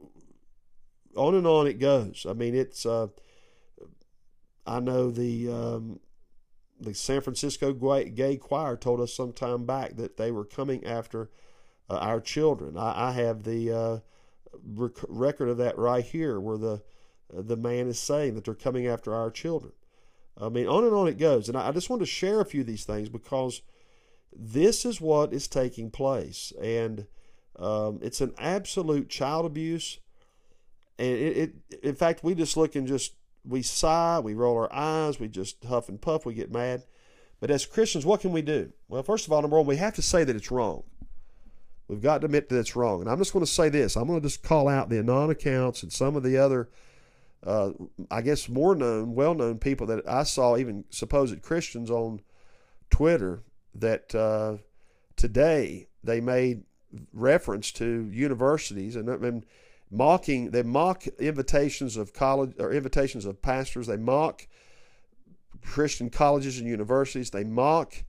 on 1.15 1.35
and 1.35 1.45
on 1.45 1.67
it 1.67 1.79
goes. 1.79 2.25
I 2.27 2.33
mean, 2.33 2.55
it's, 2.55 2.85
uh, 2.85 3.07
I 4.65 4.79
know 4.79 5.11
the, 5.11 5.51
um, 5.51 5.99
the 6.79 6.93
San 6.93 7.21
Francisco 7.21 7.73
Gay 7.73 8.37
Choir 8.37 8.75
told 8.75 9.01
us 9.01 9.13
some 9.13 9.33
time 9.33 9.65
back 9.65 9.97
that 9.97 10.17
they 10.17 10.31
were 10.31 10.45
coming 10.45 10.85
after 10.85 11.29
uh, 11.89 11.97
our 11.97 12.21
children. 12.21 12.77
I, 12.77 13.09
I 13.09 13.11
have 13.13 13.43
the 13.43 13.71
uh, 13.71 13.99
rec- 14.63 15.05
record 15.07 15.49
of 15.49 15.57
that 15.57 15.77
right 15.77 16.03
here, 16.03 16.39
where 16.39 16.57
the 16.57 16.81
the 17.31 17.57
man 17.57 17.87
is 17.87 17.99
saying 17.99 18.35
that 18.35 18.45
they're 18.45 18.55
coming 18.55 18.87
after 18.87 19.13
our 19.13 19.29
children. 19.29 19.73
I 20.41 20.49
mean, 20.49 20.67
on 20.67 20.83
and 20.83 20.93
on 20.93 21.07
it 21.07 21.17
goes. 21.17 21.49
And 21.49 21.57
I 21.57 21.71
just 21.71 21.89
want 21.89 22.01
to 22.01 22.05
share 22.05 22.39
a 22.39 22.45
few 22.45 22.61
of 22.61 22.67
these 22.67 22.85
things 22.85 23.09
because 23.09 23.61
this 24.35 24.85
is 24.85 25.01
what 25.01 25.33
is 25.33 25.47
taking 25.47 25.91
place. 25.91 26.53
And 26.61 27.07
um, 27.57 27.99
it's 28.01 28.21
an 28.21 28.33
absolute 28.39 29.09
child 29.09 29.45
abuse. 29.45 29.99
And 30.97 31.09
it, 31.09 31.53
it, 31.69 31.79
in 31.83 31.95
fact, 31.95 32.23
we 32.23 32.35
just 32.35 32.57
look 32.57 32.75
and 32.75 32.87
just, 32.87 33.13
we 33.45 33.61
sigh, 33.61 34.19
we 34.19 34.33
roll 34.33 34.57
our 34.57 34.73
eyes, 34.73 35.19
we 35.19 35.27
just 35.27 35.63
huff 35.65 35.89
and 35.89 36.01
puff, 36.01 36.25
we 36.25 36.33
get 36.33 36.51
mad. 36.51 36.83
But 37.39 37.51
as 37.51 37.65
Christians, 37.65 38.05
what 38.05 38.21
can 38.21 38.31
we 38.31 38.41
do? 38.41 38.73
Well, 38.87 39.03
first 39.03 39.25
of 39.25 39.33
all, 39.33 39.41
number 39.41 39.57
one, 39.57 39.65
we 39.65 39.77
have 39.77 39.95
to 39.95 40.01
say 40.01 40.23
that 40.23 40.35
it's 40.35 40.51
wrong. 40.51 40.83
We've 41.89 42.01
got 42.01 42.21
to 42.21 42.25
admit 42.25 42.47
that 42.49 42.59
it's 42.59 42.75
wrong. 42.75 43.01
And 43.01 43.09
I'm 43.09 43.17
just 43.17 43.33
going 43.33 43.43
to 43.43 43.51
say 43.51 43.67
this 43.67 43.97
I'm 43.97 44.07
going 44.07 44.21
to 44.21 44.27
just 44.27 44.43
call 44.43 44.69
out 44.69 44.89
the 44.89 44.99
Anon 44.99 45.31
accounts 45.31 45.83
and 45.83 45.91
some 45.91 46.15
of 46.15 46.23
the 46.23 46.37
other 46.37 46.69
uh, 47.45 47.71
I 48.11 48.21
guess 48.21 48.49
more 48.49 48.75
known, 48.75 49.15
well 49.15 49.33
known 49.33 49.59
people 49.59 49.87
that 49.87 50.07
I 50.07 50.23
saw, 50.23 50.57
even 50.57 50.85
supposed 50.89 51.41
Christians 51.41 51.89
on 51.89 52.21
Twitter, 52.89 53.43
that 53.75 54.13
uh, 54.13 54.57
today 55.15 55.87
they 56.03 56.19
made 56.19 56.63
reference 57.13 57.71
to 57.73 58.09
universities 58.11 58.95
and, 58.95 59.07
and 59.07 59.45
mocking. 59.89 60.51
They 60.51 60.63
mock 60.63 61.07
invitations 61.19 61.95
of 61.95 62.13
college 62.13 62.53
or 62.59 62.73
invitations 62.73 63.25
of 63.25 63.41
pastors. 63.41 63.87
They 63.87 63.97
mock 63.97 64.47
Christian 65.61 66.09
colleges 66.09 66.59
and 66.59 66.67
universities. 66.67 67.29
They 67.29 67.45
mock 67.45 68.03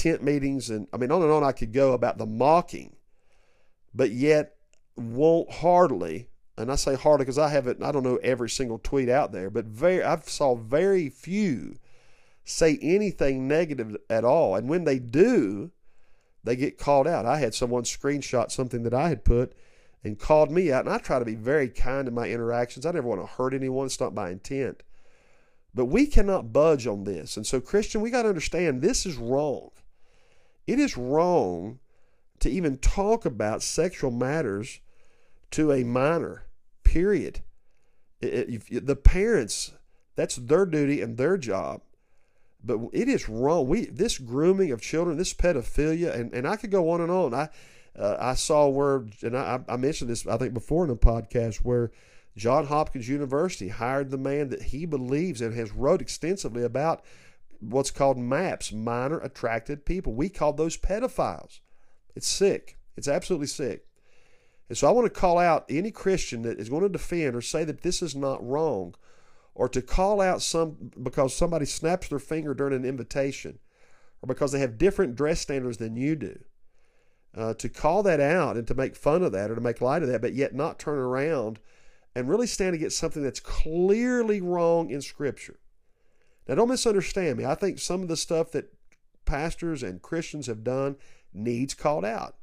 tent 0.00 0.22
meetings, 0.22 0.70
and 0.70 0.86
I 0.92 0.96
mean 0.96 1.10
on 1.10 1.22
and 1.22 1.30
on. 1.30 1.44
I 1.44 1.52
could 1.52 1.72
go 1.72 1.92
about 1.92 2.18
the 2.18 2.26
mocking, 2.26 2.96
but 3.94 4.10
yet 4.10 4.56
won't 4.96 5.50
hardly 5.50 6.30
and 6.60 6.70
I 6.70 6.74
say 6.74 6.94
hardly 6.94 7.24
because 7.24 7.38
I 7.38 7.48
haven't, 7.48 7.82
I 7.82 7.90
don't 7.90 8.02
know 8.02 8.16
every 8.16 8.50
single 8.50 8.78
tweet 8.78 9.08
out 9.08 9.32
there, 9.32 9.48
but 9.48 9.64
very, 9.64 10.02
I've 10.02 10.28
saw 10.28 10.54
very 10.54 11.08
few 11.08 11.76
say 12.44 12.78
anything 12.82 13.48
negative 13.48 13.96
at 14.10 14.24
all. 14.24 14.56
And 14.56 14.68
when 14.68 14.84
they 14.84 14.98
do, 14.98 15.70
they 16.44 16.56
get 16.56 16.78
called 16.78 17.06
out. 17.06 17.24
I 17.24 17.38
had 17.38 17.54
someone 17.54 17.84
screenshot 17.84 18.50
something 18.50 18.82
that 18.82 18.92
I 18.92 19.08
had 19.08 19.24
put 19.24 19.54
and 20.04 20.18
called 20.18 20.50
me 20.50 20.70
out. 20.70 20.84
And 20.84 20.92
I 20.92 20.98
try 20.98 21.18
to 21.18 21.24
be 21.24 21.34
very 21.34 21.68
kind 21.68 22.08
in 22.08 22.14
my 22.14 22.28
interactions. 22.28 22.84
I 22.84 22.92
never 22.92 23.08
want 23.08 23.22
to 23.22 23.26
hurt 23.26 23.54
anyone. 23.54 23.86
It's 23.86 24.00
not 24.00 24.14
my 24.14 24.30
intent. 24.30 24.82
But 25.74 25.86
we 25.86 26.06
cannot 26.06 26.52
budge 26.52 26.86
on 26.86 27.04
this. 27.04 27.36
And 27.36 27.46
so, 27.46 27.60
Christian, 27.60 28.00
we 28.00 28.10
got 28.10 28.22
to 28.22 28.28
understand 28.28 28.82
this 28.82 29.06
is 29.06 29.16
wrong. 29.16 29.70
It 30.66 30.78
is 30.78 30.96
wrong 30.96 31.78
to 32.40 32.50
even 32.50 32.78
talk 32.78 33.24
about 33.24 33.62
sexual 33.62 34.10
matters 34.10 34.80
to 35.52 35.72
a 35.72 35.84
minor 35.84 36.46
period. 36.84 37.40
It, 38.20 38.64
it, 38.70 38.86
the 38.86 38.96
parents, 38.96 39.72
that's 40.16 40.36
their 40.36 40.66
duty 40.66 41.00
and 41.00 41.16
their 41.16 41.36
job. 41.36 41.82
But 42.62 42.78
it 42.92 43.08
is 43.08 43.28
wrong. 43.28 43.68
We 43.68 43.86
this 43.86 44.18
grooming 44.18 44.70
of 44.70 44.82
children, 44.82 45.16
this 45.16 45.32
pedophilia, 45.32 46.14
and, 46.14 46.32
and 46.34 46.46
I 46.46 46.56
could 46.56 46.70
go 46.70 46.90
on 46.90 47.00
and 47.00 47.10
on. 47.10 47.32
I 47.32 47.48
uh, 47.98 48.16
I 48.20 48.34
saw 48.34 48.68
where, 48.68 49.04
and 49.22 49.36
I, 49.36 49.60
I 49.68 49.76
mentioned 49.76 50.10
this 50.10 50.26
I 50.26 50.36
think 50.36 50.52
before 50.52 50.84
in 50.84 50.90
a 50.90 50.96
podcast 50.96 51.58
where 51.58 51.90
John 52.36 52.66
Hopkins 52.66 53.08
University 53.08 53.68
hired 53.68 54.10
the 54.10 54.18
man 54.18 54.50
that 54.50 54.62
he 54.62 54.86
believes 54.86 55.40
and 55.40 55.54
has 55.54 55.72
wrote 55.72 56.00
extensively 56.00 56.62
about 56.62 57.02
what's 57.60 57.90
called 57.90 58.18
MAPS, 58.18 58.72
minor 58.72 59.18
attracted 59.20 59.84
people. 59.84 60.12
We 60.14 60.28
call 60.28 60.52
those 60.52 60.76
pedophiles. 60.76 61.60
It's 62.16 62.26
sick. 62.26 62.78
It's 62.96 63.08
absolutely 63.08 63.46
sick. 63.46 63.86
And 64.68 64.78
so 64.78 64.88
I 64.88 64.92
want 64.92 65.12
to 65.12 65.20
call 65.20 65.38
out 65.38 65.64
any 65.68 65.90
Christian 65.90 66.42
that 66.42 66.58
is 66.58 66.68
going 66.68 66.82
to 66.82 66.88
defend 66.88 67.34
or 67.34 67.40
say 67.40 67.64
that 67.64 67.82
this 67.82 68.02
is 68.02 68.14
not 68.14 68.46
wrong, 68.46 68.94
or 69.54 69.68
to 69.68 69.82
call 69.82 70.20
out 70.20 70.42
some 70.42 70.92
because 71.02 71.34
somebody 71.34 71.66
snaps 71.66 72.08
their 72.08 72.18
finger 72.18 72.54
during 72.54 72.74
an 72.74 72.84
invitation, 72.84 73.58
or 74.22 74.26
because 74.28 74.52
they 74.52 74.60
have 74.60 74.78
different 74.78 75.16
dress 75.16 75.40
standards 75.40 75.78
than 75.78 75.96
you 75.96 76.14
do. 76.14 76.38
Uh, 77.36 77.54
to 77.54 77.68
call 77.68 78.02
that 78.02 78.20
out 78.20 78.56
and 78.56 78.66
to 78.66 78.74
make 78.74 78.96
fun 78.96 79.22
of 79.22 79.32
that 79.32 79.50
or 79.50 79.54
to 79.54 79.60
make 79.60 79.80
light 79.80 80.02
of 80.02 80.08
that, 80.08 80.20
but 80.20 80.34
yet 80.34 80.54
not 80.54 80.78
turn 80.78 80.98
around 80.98 81.60
and 82.14 82.28
really 82.28 82.46
stand 82.46 82.74
against 82.74 82.98
something 82.98 83.22
that's 83.22 83.38
clearly 83.38 84.40
wrong 84.40 84.90
in 84.90 85.00
Scripture. 85.00 85.60
Now, 86.50 86.56
don't 86.56 86.68
misunderstand 86.68 87.38
me. 87.38 87.44
I 87.44 87.54
think 87.54 87.78
some 87.78 88.02
of 88.02 88.08
the 88.08 88.16
stuff 88.16 88.50
that 88.50 88.74
pastors 89.24 89.84
and 89.84 90.02
Christians 90.02 90.48
have 90.48 90.64
done 90.64 90.96
needs 91.32 91.74
called 91.74 92.04
out. 92.04 92.34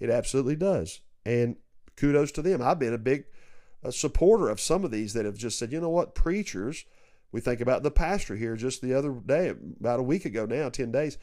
It 0.00 0.10
absolutely 0.10 0.56
does. 0.56 1.02
And 1.24 1.54
kudos 1.94 2.32
to 2.32 2.42
them. 2.42 2.60
I've 2.60 2.80
been 2.80 2.92
a 2.92 2.98
big 2.98 3.26
a 3.84 3.92
supporter 3.92 4.48
of 4.48 4.60
some 4.60 4.82
of 4.82 4.90
these 4.90 5.12
that 5.12 5.24
have 5.24 5.36
just 5.36 5.56
said, 5.56 5.70
you 5.70 5.80
know 5.80 5.88
what, 5.88 6.16
preachers, 6.16 6.84
we 7.30 7.40
think 7.40 7.60
about 7.60 7.84
the 7.84 7.92
pastor 7.92 8.34
here 8.34 8.56
just 8.56 8.82
the 8.82 8.92
other 8.92 9.12
day, 9.12 9.54
about 9.78 10.00
a 10.00 10.02
week 10.02 10.24
ago 10.24 10.44
now, 10.44 10.68
10 10.68 10.90
days, 10.90 11.16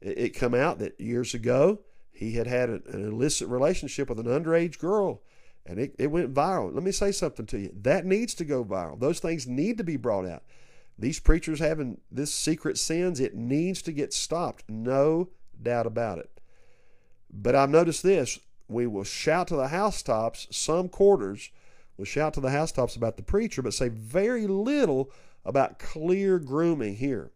it, 0.00 0.18
it 0.18 0.28
come 0.30 0.54
out 0.54 0.78
that 0.78 0.98
years 0.98 1.34
ago 1.34 1.80
he 2.12 2.32
had 2.32 2.46
had 2.46 2.70
an, 2.70 2.82
an 2.86 3.04
illicit 3.04 3.46
relationship 3.48 4.08
with 4.08 4.18
an 4.18 4.24
underage 4.24 4.78
girl 4.78 5.20
and 5.66 5.78
it, 5.78 5.94
it 5.98 6.06
went 6.06 6.32
viral. 6.32 6.72
Let 6.72 6.82
me 6.82 6.92
say 6.92 7.12
something 7.12 7.44
to 7.44 7.58
you. 7.58 7.74
That 7.78 8.06
needs 8.06 8.32
to 8.36 8.46
go 8.46 8.64
viral. 8.64 8.98
Those 8.98 9.20
things 9.20 9.46
need 9.46 9.76
to 9.76 9.84
be 9.84 9.98
brought 9.98 10.26
out. 10.26 10.44
These 11.02 11.18
preachers 11.18 11.58
having 11.58 12.00
this 12.12 12.32
secret 12.32 12.78
sins, 12.78 13.18
it 13.18 13.34
needs 13.34 13.82
to 13.82 13.92
get 13.92 14.14
stopped. 14.14 14.62
No 14.68 15.30
doubt 15.60 15.84
about 15.84 16.18
it. 16.18 16.30
But 17.28 17.56
I've 17.56 17.70
noticed 17.70 18.04
this 18.04 18.38
we 18.68 18.86
will 18.86 19.02
shout 19.02 19.48
to 19.48 19.56
the 19.56 19.68
housetops, 19.68 20.46
some 20.52 20.88
quarters 20.88 21.50
will 21.96 22.04
shout 22.04 22.34
to 22.34 22.40
the 22.40 22.52
housetops 22.52 22.94
about 22.94 23.16
the 23.16 23.24
preacher, 23.24 23.62
but 23.62 23.74
say 23.74 23.88
very 23.88 24.46
little 24.46 25.10
about 25.44 25.80
clear 25.80 26.38
grooming 26.38 26.94
here. 26.94 27.32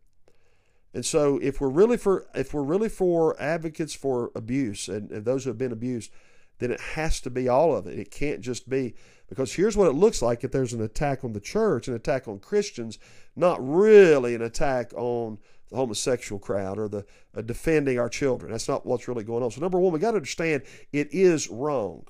And 0.94 1.04
so 1.04 1.40
if 1.42 1.61
we're 1.61 1.68
really 1.68 1.96
for 1.96 2.28
if 2.37 2.54
we're 2.54 2.62
really 2.62 2.88
for 2.88 3.35
advocates 3.42 3.94
for 3.94 4.30
abuse 4.37 4.87
and, 4.87 5.11
and 5.11 5.25
those 5.25 5.42
who 5.42 5.50
have 5.50 5.58
been 5.58 5.73
abused, 5.73 6.12
then 6.61 6.70
it 6.70 6.80
has 6.80 7.20
to 7.23 7.30
be 7.30 7.49
all 7.49 7.75
of 7.75 7.88
it. 7.88 7.99
It 7.99 8.12
can't 8.12 8.42
just 8.42 8.70
be 8.70 8.94
because 9.28 9.54
here's 9.54 9.76
what 9.76 9.88
it 9.88 9.95
looks 9.95 10.23
like 10.23 10.45
if 10.45 10.52
there's 10.52 10.73
an 10.73 10.83
attack 10.83 11.25
on 11.25 11.33
the 11.33 11.40
church, 11.40 11.88
an 11.88 11.95
attack 11.95 12.28
on 12.28 12.38
Christians, 12.38 12.99
not 13.35 13.59
really 13.61 14.35
an 14.35 14.42
attack 14.42 14.92
on 14.95 15.38
the 15.71 15.76
homosexual 15.76 16.38
crowd 16.38 16.78
or 16.78 16.88
the 16.88 17.04
uh, 17.37 17.42
defending 17.42 17.99
our 17.99 18.09
children. 18.09 18.52
That's 18.52 18.68
not 18.68 18.87
what's 18.87 19.09
really 19.09 19.25
going 19.25 19.42
on. 19.42 19.50
So 19.50 19.61
number 19.61 19.78
one, 19.78 19.92
we 19.92 19.99
got 19.99 20.12
to 20.12 20.18
understand 20.18 20.62
it 20.92 21.09
is 21.12 21.49
wrong. 21.49 22.06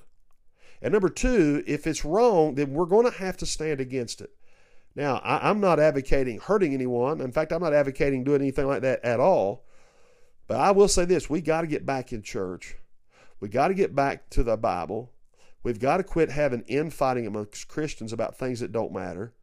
And 0.81 0.93
number 0.93 1.09
two, 1.09 1.63
if 1.65 1.87
it's 1.87 2.05
wrong, 2.05 2.55
then 2.55 2.73
we're 2.73 2.85
going 2.85 3.09
to 3.09 3.17
have 3.17 3.37
to 3.37 3.45
stand 3.47 3.81
against 3.81 4.21
it. 4.21 4.31
Now, 4.95 5.17
I, 5.17 5.49
am 5.49 5.59
not 5.59 5.79
advocating 5.79 6.39
hurting 6.39 6.73
anyone. 6.73 7.21
In 7.21 7.31
fact, 7.31 7.51
I'm 7.51 7.61
not 7.61 7.73
advocating 7.73 8.23
doing 8.23 8.41
anything 8.41 8.67
like 8.67 8.81
that 8.81 9.03
at 9.03 9.19
all. 9.19 9.65
But 10.47 10.57
I 10.57 10.71
will 10.71 10.87
say 10.87 11.05
this 11.05 11.29
we 11.29 11.41
got 11.41 11.61
to 11.61 11.67
get 11.67 11.85
back 11.85 12.13
in 12.13 12.21
church. 12.21 12.77
We 13.39 13.49
got 13.49 13.67
to 13.67 13.73
get 13.73 13.95
back 13.95 14.29
to 14.31 14.43
the 14.43 14.57
Bible. 14.57 15.11
We've 15.63 15.79
got 15.79 15.97
to 15.97 16.03
quit 16.03 16.31
having 16.31 16.61
infighting 16.61 17.27
amongst 17.27 17.67
Christians 17.67 18.13
about 18.13 18.37
things 18.37 18.59
that 18.59 18.71
don't 18.71 18.93
matter. 18.93 19.33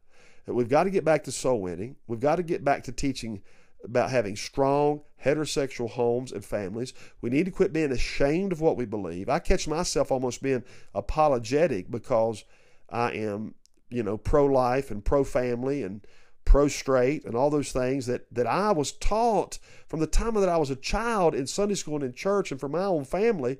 We've 0.47 0.69
got 0.69 0.83
to 0.83 0.89
get 0.89 1.03
back 1.03 1.23
to 1.23 1.31
soul 1.31 1.61
winning. 1.61 1.95
We've 2.07 2.19
got 2.19 2.35
to 2.35 2.43
get 2.43 2.63
back 2.63 2.83
to 2.83 2.91
teaching 2.91 3.41
about 3.83 4.09
having 4.09 4.35
strong 4.35 5.01
heterosexual 5.23 5.89
homes 5.89 6.31
and 6.31 6.43
families. 6.43 6.93
We 7.21 7.29
need 7.29 7.45
to 7.45 7.51
quit 7.51 7.73
being 7.73 7.91
ashamed 7.91 8.51
of 8.51 8.61
what 8.61 8.77
we 8.77 8.85
believe. 8.85 9.29
I 9.29 9.39
catch 9.39 9.67
myself 9.67 10.11
almost 10.11 10.41
being 10.41 10.63
apologetic 10.93 11.89
because 11.89 12.43
I 12.89 13.11
am, 13.11 13.55
you 13.89 14.03
know, 14.03 14.17
pro 14.17 14.45
life 14.45 14.91
and 14.91 15.03
pro 15.03 15.23
family 15.23 15.83
and 15.83 16.05
pro 16.45 16.67
straight 16.67 17.25
and 17.25 17.35
all 17.35 17.49
those 17.49 17.71
things 17.71 18.05
that, 18.05 18.27
that 18.33 18.47
I 18.47 18.71
was 18.71 18.91
taught 18.91 19.57
from 19.87 19.99
the 19.99 20.07
time 20.07 20.35
that 20.35 20.49
I 20.49 20.57
was 20.57 20.69
a 20.69 20.75
child 20.75 21.33
in 21.33 21.47
Sunday 21.47 21.75
school 21.75 21.95
and 21.95 22.03
in 22.03 22.13
church 22.13 22.51
and 22.51 22.59
from 22.59 22.71
my 22.71 22.83
own 22.85 23.03
family 23.03 23.57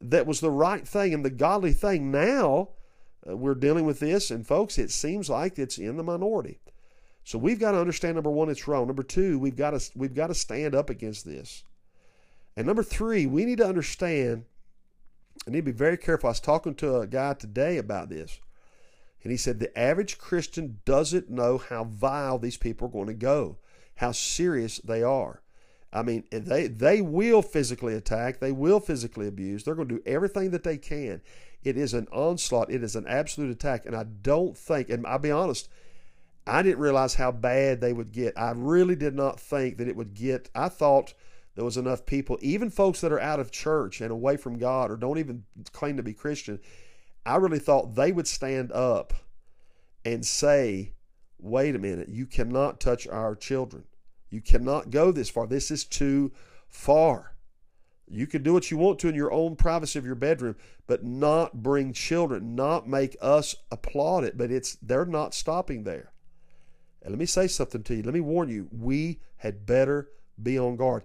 that 0.00 0.26
was 0.26 0.40
the 0.40 0.50
right 0.50 0.86
thing 0.86 1.12
and 1.12 1.24
the 1.24 1.30
godly 1.30 1.72
thing. 1.72 2.10
Now 2.10 2.70
uh, 3.28 3.36
we're 3.36 3.54
dealing 3.54 3.84
with 3.84 4.00
this, 4.00 4.30
and 4.30 4.46
folks, 4.46 4.78
it 4.78 4.90
seems 4.90 5.28
like 5.28 5.58
it's 5.58 5.78
in 5.78 5.96
the 5.96 6.02
minority. 6.02 6.60
So 7.24 7.38
we've 7.38 7.60
got 7.60 7.72
to 7.72 7.80
understand 7.80 8.14
number 8.14 8.30
one, 8.30 8.48
it's 8.48 8.66
wrong. 8.66 8.86
Number 8.86 9.02
two, 9.02 9.38
we've 9.38 9.56
got 9.56 9.78
to 9.78 9.90
we've 9.94 10.14
got 10.14 10.28
to 10.28 10.34
stand 10.34 10.74
up 10.74 10.88
against 10.88 11.24
this. 11.24 11.64
And 12.56 12.66
number 12.66 12.82
three, 12.82 13.26
we 13.26 13.44
need 13.44 13.58
to 13.58 13.68
understand. 13.68 14.44
I 15.46 15.50
need 15.50 15.58
to 15.58 15.62
be 15.64 15.72
very 15.72 15.96
careful. 15.96 16.28
I 16.28 16.30
was 16.30 16.40
talking 16.40 16.74
to 16.76 17.00
a 17.00 17.06
guy 17.06 17.34
today 17.34 17.76
about 17.76 18.08
this, 18.08 18.40
and 19.22 19.30
he 19.30 19.36
said 19.36 19.58
the 19.58 19.78
average 19.78 20.18
Christian 20.18 20.80
doesn't 20.84 21.30
know 21.30 21.58
how 21.58 21.84
vile 21.84 22.38
these 22.38 22.56
people 22.56 22.88
are 22.88 22.92
going 22.92 23.06
to 23.08 23.14
go, 23.14 23.58
how 23.96 24.12
serious 24.12 24.78
they 24.78 25.02
are. 25.02 25.42
I 25.92 26.02
mean, 26.02 26.24
they 26.30 26.66
they 26.66 27.00
will 27.00 27.42
physically 27.42 27.94
attack, 27.94 28.40
they 28.40 28.52
will 28.52 28.80
physically 28.80 29.26
abuse. 29.26 29.64
They're 29.64 29.74
going 29.74 29.88
to 29.88 29.96
do 29.96 30.02
everything 30.04 30.50
that 30.50 30.64
they 30.64 30.76
can. 30.76 31.22
It 31.64 31.76
is 31.76 31.94
an 31.94 32.06
onslaught. 32.12 32.70
It 32.70 32.84
is 32.84 32.94
an 32.94 33.06
absolute 33.08 33.50
attack, 33.50 33.84
and 33.86 33.96
I 33.96 34.04
don't 34.04 34.56
think. 34.56 34.90
And 34.90 35.06
I'll 35.06 35.18
be 35.18 35.30
honest 35.30 35.68
I 36.48 36.62
didn't 36.62 36.78
realize 36.78 37.14
how 37.14 37.30
bad 37.30 37.80
they 37.80 37.92
would 37.92 38.10
get. 38.10 38.38
I 38.38 38.52
really 38.52 38.96
did 38.96 39.14
not 39.14 39.38
think 39.38 39.76
that 39.76 39.88
it 39.88 39.96
would 39.96 40.14
get. 40.14 40.48
I 40.54 40.68
thought 40.70 41.12
there 41.54 41.64
was 41.64 41.76
enough 41.76 42.06
people, 42.06 42.38
even 42.40 42.70
folks 42.70 43.02
that 43.02 43.12
are 43.12 43.20
out 43.20 43.38
of 43.38 43.50
church 43.50 44.00
and 44.00 44.10
away 44.10 44.38
from 44.38 44.58
God 44.58 44.90
or 44.90 44.96
don't 44.96 45.18
even 45.18 45.44
claim 45.72 45.98
to 45.98 46.02
be 46.02 46.14
Christian. 46.14 46.58
I 47.26 47.36
really 47.36 47.58
thought 47.58 47.94
they 47.94 48.12
would 48.12 48.26
stand 48.26 48.72
up 48.72 49.12
and 50.04 50.24
say, 50.24 50.92
wait 51.38 51.74
a 51.74 51.78
minute, 51.78 52.08
you 52.08 52.24
cannot 52.24 52.80
touch 52.80 53.06
our 53.06 53.34
children. 53.34 53.84
You 54.30 54.40
cannot 54.40 54.90
go 54.90 55.12
this 55.12 55.30
far. 55.30 55.46
This 55.46 55.70
is 55.70 55.84
too 55.84 56.32
far. 56.68 57.34
You 58.10 58.26
can 58.26 58.42
do 58.42 58.52
what 58.52 58.70
you 58.70 58.78
want 58.78 58.98
to 59.00 59.08
in 59.08 59.14
your 59.14 59.32
own 59.32 59.56
privacy 59.56 59.98
of 59.98 60.06
your 60.06 60.14
bedroom, 60.14 60.56
but 60.86 61.04
not 61.04 61.62
bring 61.62 61.92
children, 61.92 62.54
not 62.54 62.88
make 62.88 63.16
us 63.20 63.54
applaud 63.70 64.24
it. 64.24 64.38
But 64.38 64.50
it's 64.50 64.76
they're 64.76 65.04
not 65.04 65.34
stopping 65.34 65.84
there. 65.84 66.12
And 67.02 67.12
let 67.12 67.18
me 67.18 67.26
say 67.26 67.46
something 67.46 67.82
to 67.84 67.94
you. 67.94 68.02
Let 68.02 68.14
me 68.14 68.20
warn 68.20 68.48
you. 68.48 68.68
We 68.72 69.20
had 69.36 69.66
better 69.66 70.08
be 70.42 70.58
on 70.58 70.76
guard. 70.76 71.04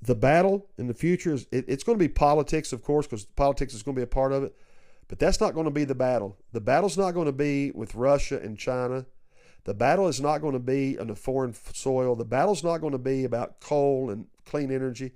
The 0.00 0.14
battle 0.14 0.66
in 0.78 0.88
the 0.88 0.94
future 0.94 1.34
is 1.34 1.46
it, 1.52 1.64
it's 1.68 1.84
going 1.84 1.96
to 1.96 2.02
be 2.02 2.08
politics, 2.08 2.72
of 2.72 2.82
course, 2.82 3.06
because 3.06 3.24
politics 3.24 3.74
is 3.74 3.82
going 3.82 3.94
to 3.94 4.00
be 4.00 4.04
a 4.04 4.06
part 4.06 4.32
of 4.32 4.42
it. 4.42 4.56
But 5.08 5.18
that's 5.18 5.40
not 5.40 5.54
going 5.54 5.66
to 5.66 5.70
be 5.70 5.84
the 5.84 5.94
battle. 5.94 6.38
The 6.52 6.60
battle's 6.60 6.96
not 6.96 7.12
going 7.12 7.26
to 7.26 7.32
be 7.32 7.70
with 7.72 7.94
Russia 7.94 8.40
and 8.42 8.58
China. 8.58 9.06
The 9.64 9.74
battle 9.74 10.08
is 10.08 10.20
not 10.20 10.40
going 10.40 10.54
to 10.54 10.58
be 10.58 10.98
on 10.98 11.06
the 11.06 11.14
foreign 11.14 11.54
soil. 11.72 12.16
The 12.16 12.24
battle 12.24 12.52
is 12.52 12.64
not 12.64 12.78
going 12.78 12.92
to 12.92 12.98
be 12.98 13.24
about 13.24 13.60
coal 13.60 14.10
and 14.10 14.26
clean 14.44 14.72
energy. 14.72 15.12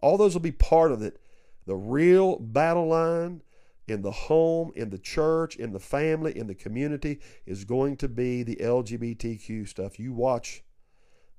All 0.00 0.18
those 0.18 0.34
will 0.34 0.40
be 0.40 0.52
part 0.52 0.92
of 0.92 1.02
it. 1.02 1.20
The 1.66 1.76
real 1.76 2.38
battle 2.38 2.88
line 2.88 3.42
in 3.86 4.02
the 4.02 4.10
home, 4.10 4.72
in 4.76 4.90
the 4.90 4.98
church, 4.98 5.56
in 5.56 5.72
the 5.72 5.80
family, 5.80 6.36
in 6.36 6.46
the 6.46 6.54
community 6.54 7.20
is 7.46 7.64
going 7.64 7.96
to 7.96 8.08
be 8.08 8.42
the 8.42 8.56
LGBTQ 8.56 9.66
stuff. 9.66 9.98
You 9.98 10.12
watch. 10.12 10.62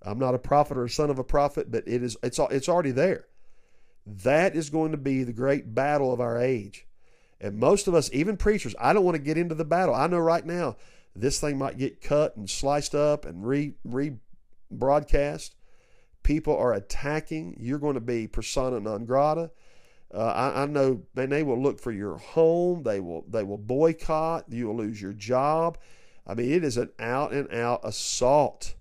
I'm 0.01 0.19
not 0.19 0.35
a 0.35 0.39
prophet 0.39 0.77
or 0.77 0.85
a 0.85 0.89
son 0.89 1.09
of 1.09 1.19
a 1.19 1.23
prophet, 1.23 1.71
but 1.71 1.83
it 1.87 2.01
is 2.01 2.17
it's 2.23 2.39
it's 2.39 2.69
already 2.69 2.91
there. 2.91 3.25
That 4.05 4.55
is 4.55 4.69
going 4.69 4.91
to 4.91 4.97
be 4.97 5.23
the 5.23 5.33
great 5.33 5.75
battle 5.75 6.11
of 6.11 6.19
our 6.19 6.39
age. 6.39 6.87
And 7.41 7.57
most 7.57 7.87
of 7.87 7.93
us, 7.93 8.09
even 8.11 8.37
preachers, 8.37 8.75
I 8.79 8.93
don't 8.93 9.05
want 9.05 9.15
to 9.15 9.21
get 9.21 9.37
into 9.37 9.55
the 9.55 9.65
battle. 9.65 9.93
I 9.93 10.07
know 10.07 10.19
right 10.19 10.45
now 10.45 10.77
this 11.15 11.39
thing 11.39 11.57
might 11.57 11.77
get 11.77 12.01
cut 12.01 12.35
and 12.35 12.49
sliced 12.49 12.95
up 12.95 13.25
and 13.25 13.45
re 13.45 13.73
re 13.83 14.13
broadcast. 14.71 15.55
People 16.23 16.55
are 16.57 16.73
attacking. 16.73 17.57
You're 17.59 17.79
going 17.79 17.95
to 17.95 18.01
be 18.01 18.27
persona 18.27 18.79
non 18.79 19.05
grata. 19.05 19.51
Uh, 20.13 20.17
I, 20.17 20.63
I, 20.63 20.65
know 20.65 21.03
and 21.15 21.31
they 21.31 21.43
will 21.43 21.61
look 21.61 21.79
for 21.79 21.91
your 21.91 22.17
home. 22.17 22.83
They 22.83 22.99
will 22.99 23.25
they 23.27 23.43
will 23.43 23.57
boycott. 23.57 24.45
You 24.49 24.67
will 24.67 24.77
lose 24.77 25.01
your 25.01 25.13
job. 25.13 25.77
I 26.25 26.33
mean, 26.33 26.51
it 26.51 26.63
is 26.63 26.77
an 26.77 26.89
out 26.99 27.31
and 27.31 27.51
out 27.53 27.81
assault, 27.83 28.75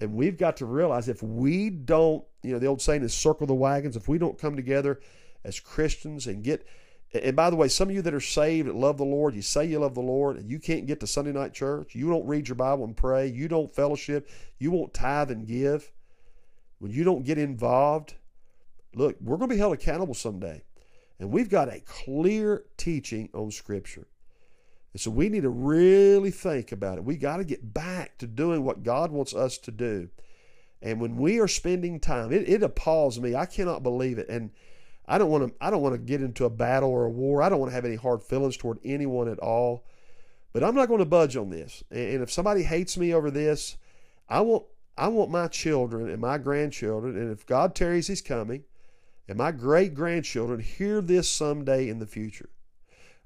and 0.00 0.14
we've 0.14 0.36
got 0.36 0.56
to 0.58 0.66
realize 0.66 1.08
if 1.08 1.22
we 1.22 1.70
don't, 1.70 2.24
you 2.42 2.52
know, 2.52 2.58
the 2.58 2.66
old 2.66 2.82
saying 2.82 3.02
is 3.02 3.14
circle 3.14 3.46
the 3.46 3.54
wagons. 3.54 3.96
If 3.96 4.08
we 4.08 4.18
don't 4.18 4.38
come 4.38 4.56
together 4.56 5.00
as 5.44 5.60
Christians 5.60 6.26
and 6.26 6.42
get, 6.42 6.66
and 7.14 7.34
by 7.34 7.50
the 7.50 7.56
way, 7.56 7.68
some 7.68 7.88
of 7.88 7.94
you 7.94 8.02
that 8.02 8.14
are 8.14 8.20
saved 8.20 8.68
love 8.68 8.98
the 8.98 9.04
Lord, 9.04 9.34
you 9.34 9.42
say 9.42 9.64
you 9.64 9.78
love 9.78 9.94
the 9.94 10.00
Lord, 10.00 10.36
and 10.36 10.50
you 10.50 10.58
can't 10.58 10.86
get 10.86 11.00
to 11.00 11.06
Sunday 11.06 11.32
night 11.32 11.54
church. 11.54 11.94
You 11.94 12.08
don't 12.10 12.26
read 12.26 12.48
your 12.48 12.56
Bible 12.56 12.84
and 12.84 12.96
pray. 12.96 13.28
You 13.28 13.48
don't 13.48 13.74
fellowship. 13.74 14.28
You 14.58 14.70
won't 14.70 14.94
tithe 14.94 15.30
and 15.30 15.46
give. 15.46 15.90
When 16.78 16.92
you 16.92 17.04
don't 17.04 17.24
get 17.24 17.38
involved 17.38 18.14
Look, 18.94 19.16
we're 19.20 19.36
going 19.36 19.48
to 19.48 19.54
be 19.54 19.58
held 19.58 19.74
accountable 19.74 20.14
someday. 20.14 20.62
And 21.20 21.30
we've 21.30 21.48
got 21.48 21.72
a 21.72 21.80
clear 21.80 22.64
teaching 22.76 23.28
on 23.34 23.50
Scripture. 23.50 24.06
And 24.92 25.00
so 25.00 25.10
we 25.10 25.28
need 25.28 25.42
to 25.42 25.50
really 25.50 26.30
think 26.30 26.72
about 26.72 26.98
it. 26.98 27.04
We 27.04 27.16
got 27.16 27.38
to 27.38 27.44
get 27.44 27.74
back 27.74 28.18
to 28.18 28.26
doing 28.26 28.64
what 28.64 28.82
God 28.82 29.10
wants 29.10 29.34
us 29.34 29.58
to 29.58 29.70
do. 29.70 30.08
And 30.80 31.00
when 31.00 31.16
we 31.16 31.40
are 31.40 31.48
spending 31.48 32.00
time, 32.00 32.32
it, 32.32 32.48
it 32.48 32.62
appalls 32.62 33.18
me. 33.20 33.34
I 33.34 33.46
cannot 33.46 33.82
believe 33.82 34.18
it. 34.18 34.28
And 34.28 34.50
I 35.08 35.18
don't 35.18 35.30
want 35.30 35.48
to 35.48 35.54
I 35.64 35.70
don't 35.70 35.82
want 35.82 35.94
to 35.94 35.98
get 35.98 36.22
into 36.22 36.44
a 36.44 36.50
battle 36.50 36.90
or 36.90 37.06
a 37.06 37.10
war. 37.10 37.42
I 37.42 37.48
don't 37.48 37.58
want 37.58 37.70
to 37.70 37.74
have 37.74 37.86
any 37.86 37.96
hard 37.96 38.22
feelings 38.22 38.56
toward 38.56 38.78
anyone 38.84 39.28
at 39.28 39.38
all. 39.38 39.84
But 40.52 40.62
I'm 40.62 40.74
not 40.74 40.88
going 40.88 41.00
to 41.00 41.06
budge 41.06 41.36
on 41.36 41.50
this. 41.50 41.82
And 41.90 42.22
if 42.22 42.30
somebody 42.30 42.62
hates 42.62 42.96
me 42.96 43.14
over 43.14 43.30
this, 43.30 43.76
I 44.28 44.40
want 44.42 44.64
I 44.98 45.08
want 45.08 45.30
my 45.30 45.46
children 45.46 46.10
and 46.10 46.20
my 46.20 46.38
grandchildren, 46.38 47.16
and 47.16 47.30
if 47.30 47.46
God 47.46 47.74
tarries 47.74 48.08
He's 48.08 48.20
coming, 48.20 48.64
and 49.28 49.38
my 49.38 49.52
great 49.52 49.94
grandchildren 49.94 50.60
hear 50.60 51.00
this 51.00 51.28
someday 51.28 51.88
in 51.88 52.00
the 52.00 52.06
future. 52.06 52.50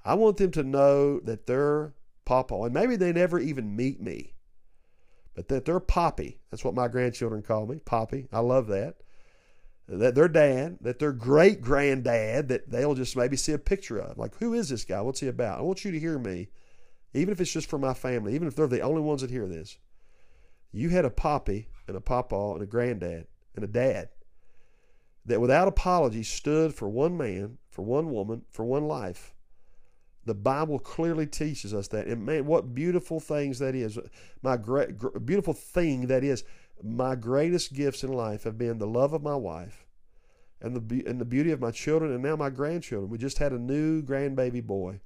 I 0.04 0.14
want 0.14 0.36
them 0.36 0.50
to 0.52 0.62
know 0.62 1.20
that 1.20 1.46
their 1.46 1.94
papa, 2.24 2.54
and 2.64 2.74
maybe 2.74 2.96
they 2.96 3.12
never 3.12 3.38
even 3.38 3.74
meet 3.74 4.00
me, 4.00 4.34
but 5.34 5.48
that 5.48 5.64
their 5.64 5.80
poppy, 5.80 6.40
that's 6.50 6.64
what 6.64 6.74
my 6.74 6.88
grandchildren 6.88 7.42
call 7.42 7.66
me, 7.66 7.80
poppy. 7.84 8.28
I 8.32 8.40
love 8.40 8.66
that. 8.66 8.96
That 9.88 10.14
their 10.14 10.28
dad, 10.28 10.78
that 10.80 10.98
their 10.98 11.12
great 11.12 11.60
granddad, 11.60 12.48
that 12.48 12.70
they'll 12.70 12.94
just 12.94 13.16
maybe 13.16 13.36
see 13.36 13.52
a 13.52 13.58
picture 13.58 13.98
of. 13.98 14.16
Like, 14.16 14.36
who 14.36 14.54
is 14.54 14.68
this 14.68 14.84
guy? 14.84 15.00
What's 15.00 15.20
he 15.20 15.28
about? 15.28 15.58
I 15.58 15.62
want 15.62 15.84
you 15.84 15.90
to 15.90 15.98
hear 15.98 16.18
me, 16.18 16.48
even 17.14 17.32
if 17.32 17.40
it's 17.40 17.52
just 17.52 17.68
for 17.68 17.78
my 17.78 17.92
family, 17.92 18.34
even 18.34 18.48
if 18.48 18.54
they're 18.54 18.66
the 18.66 18.80
only 18.80 19.02
ones 19.02 19.20
that 19.20 19.30
hear 19.30 19.46
this. 19.46 19.76
You 20.70 20.88
had 20.88 21.04
a 21.04 21.10
poppy 21.10 21.68
and 21.86 21.96
a 21.96 22.00
papa 22.00 22.52
and 22.54 22.62
a 22.62 22.66
granddad 22.66 23.26
and 23.54 23.64
a 23.64 23.68
dad 23.68 24.08
that 25.26 25.40
without 25.40 25.68
apology 25.68 26.22
stood 26.22 26.74
for 26.74 26.88
one 26.88 27.16
man, 27.16 27.58
for 27.70 27.82
one 27.82 28.10
woman, 28.10 28.42
for 28.50 28.64
one 28.64 28.84
life. 28.84 29.34
The 30.24 30.34
Bible 30.34 30.78
clearly 30.78 31.26
teaches 31.26 31.74
us 31.74 31.88
that. 31.88 32.06
And 32.06 32.24
man, 32.24 32.46
what 32.46 32.74
beautiful 32.74 33.18
things 33.18 33.58
that 33.58 33.74
is. 33.74 33.98
My 34.42 34.56
great, 34.56 34.90
beautiful 35.26 35.52
thing 35.52 36.06
that 36.06 36.22
is. 36.22 36.44
My 36.82 37.14
greatest 37.14 37.72
gifts 37.72 38.02
in 38.02 38.12
life 38.12 38.44
have 38.44 38.58
been 38.58 38.78
the 38.78 38.86
love 38.86 39.12
of 39.12 39.22
my 39.22 39.36
wife 39.36 39.86
and 40.60 40.76
the, 40.76 41.04
and 41.06 41.20
the 41.20 41.24
beauty 41.24 41.52
of 41.52 41.60
my 41.60 41.70
children 41.70 42.12
and 42.12 42.22
now 42.22 42.36
my 42.36 42.50
grandchildren. 42.50 43.10
We 43.10 43.18
just 43.18 43.38
had 43.38 43.52
a 43.52 43.58
new 43.58 44.02
grandbaby 44.02 44.64
boy. 44.64 45.00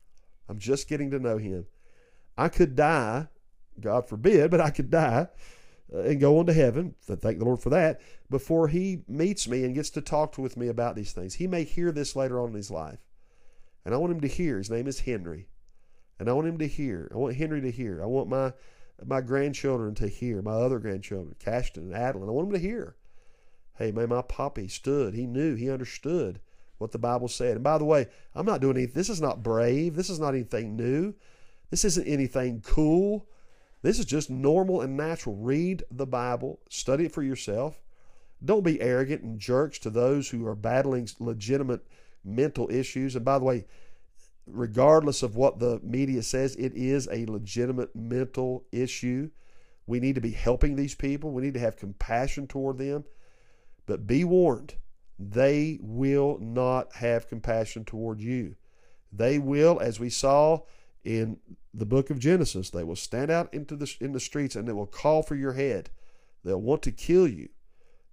I'm 0.48 0.58
just 0.58 0.88
getting 0.88 1.10
to 1.10 1.18
know 1.18 1.38
him. 1.38 1.66
I 2.36 2.48
could 2.48 2.76
die, 2.76 3.28
God 3.80 4.08
forbid, 4.08 4.50
but 4.50 4.60
I 4.60 4.70
could 4.70 4.90
die 4.90 5.28
uh, 5.92 6.00
and 6.00 6.20
go 6.20 6.38
on 6.38 6.46
to 6.46 6.52
heaven. 6.52 6.94
Thank 7.02 7.38
the 7.38 7.44
Lord 7.44 7.60
for 7.60 7.70
that. 7.70 8.00
Before 8.30 8.68
he 8.68 9.02
meets 9.08 9.48
me 9.48 9.64
and 9.64 9.74
gets 9.74 9.90
to 9.90 10.00
talk 10.00 10.36
with 10.38 10.56
me 10.56 10.68
about 10.68 10.96
these 10.96 11.12
things, 11.12 11.34
he 11.34 11.46
may 11.46 11.64
hear 11.64 11.92
this 11.92 12.16
later 12.16 12.40
on 12.40 12.50
in 12.50 12.54
his 12.54 12.70
life, 12.70 12.98
and 13.84 13.94
I 13.94 13.98
want 13.98 14.12
him 14.12 14.20
to 14.20 14.28
hear. 14.28 14.58
His 14.58 14.70
name 14.70 14.86
is 14.86 15.00
Henry, 15.00 15.48
and 16.18 16.28
I 16.28 16.32
want 16.32 16.48
him 16.48 16.58
to 16.58 16.66
hear. 16.66 17.10
I 17.14 17.16
want 17.16 17.36
Henry 17.36 17.60
to 17.62 17.70
hear. 17.70 18.02
I 18.02 18.06
want 18.06 18.28
my 18.28 18.52
my 19.04 19.20
grandchildren 19.20 19.94
to 19.96 20.08
hear. 20.08 20.42
My 20.42 20.52
other 20.52 20.78
grandchildren, 20.78 21.34
Cashton 21.38 21.92
and 21.92 21.94
Adeline. 21.94 22.28
I 22.28 22.32
want 22.32 22.50
them 22.50 22.60
to 22.60 22.66
hear. 22.66 22.96
Hey, 23.76 23.92
man, 23.92 24.08
my 24.08 24.22
poppy 24.22 24.68
stood. 24.68 25.14
He 25.14 25.26
knew. 25.26 25.54
He 25.54 25.70
understood 25.70 26.40
what 26.78 26.92
the 26.92 26.98
Bible 26.98 27.28
said. 27.28 27.56
And 27.56 27.64
by 27.64 27.78
the 27.78 27.84
way, 27.84 28.06
I'm 28.34 28.46
not 28.46 28.60
doing 28.60 28.76
anything. 28.76 28.94
This 28.94 29.10
is 29.10 29.20
not 29.20 29.42
brave. 29.42 29.96
This 29.96 30.10
is 30.10 30.18
not 30.18 30.34
anything 30.34 30.76
new. 30.76 31.14
This 31.70 31.84
isn't 31.84 32.06
anything 32.06 32.62
cool. 32.64 33.26
This 33.82 33.98
is 33.98 34.06
just 34.06 34.30
normal 34.30 34.80
and 34.80 34.96
natural. 34.96 35.36
Read 35.36 35.84
the 35.90 36.06
Bible, 36.06 36.60
study 36.68 37.06
it 37.06 37.12
for 37.12 37.22
yourself. 37.22 37.80
Don't 38.44 38.64
be 38.64 38.80
arrogant 38.80 39.22
and 39.22 39.38
jerks 39.38 39.78
to 39.80 39.90
those 39.90 40.28
who 40.28 40.46
are 40.46 40.54
battling 40.54 41.08
legitimate 41.18 41.86
mental 42.24 42.70
issues. 42.70 43.16
And 43.16 43.24
by 43.24 43.38
the 43.38 43.44
way, 43.44 43.64
regardless 44.46 45.22
of 45.22 45.36
what 45.36 45.58
the 45.58 45.80
media 45.82 46.22
says, 46.22 46.56
it 46.56 46.72
is 46.74 47.08
a 47.10 47.26
legitimate 47.26 47.94
mental 47.94 48.64
issue. 48.72 49.30
We 49.86 50.00
need 50.00 50.14
to 50.14 50.20
be 50.20 50.32
helping 50.32 50.76
these 50.76 50.94
people, 50.94 51.32
we 51.32 51.42
need 51.42 51.54
to 51.54 51.60
have 51.60 51.76
compassion 51.76 52.46
toward 52.46 52.78
them. 52.78 53.04
But 53.86 54.06
be 54.06 54.24
warned, 54.24 54.74
they 55.18 55.78
will 55.80 56.38
not 56.40 56.96
have 56.96 57.28
compassion 57.28 57.84
toward 57.84 58.20
you. 58.20 58.56
They 59.12 59.38
will, 59.38 59.78
as 59.80 60.00
we 60.00 60.10
saw 60.10 60.62
in 61.06 61.38
the 61.72 61.86
book 61.86 62.10
of 62.10 62.18
Genesis. 62.18 62.68
They 62.70 62.82
will 62.84 62.96
stand 62.96 63.30
out 63.30 63.54
into 63.54 63.76
the 63.76 63.94
in 64.00 64.12
the 64.12 64.20
streets 64.20 64.56
and 64.56 64.66
they 64.66 64.72
will 64.72 64.86
call 64.86 65.22
for 65.22 65.36
your 65.36 65.52
head. 65.52 65.88
They'll 66.44 66.60
want 66.60 66.82
to 66.82 66.92
kill 66.92 67.28
you. 67.28 67.48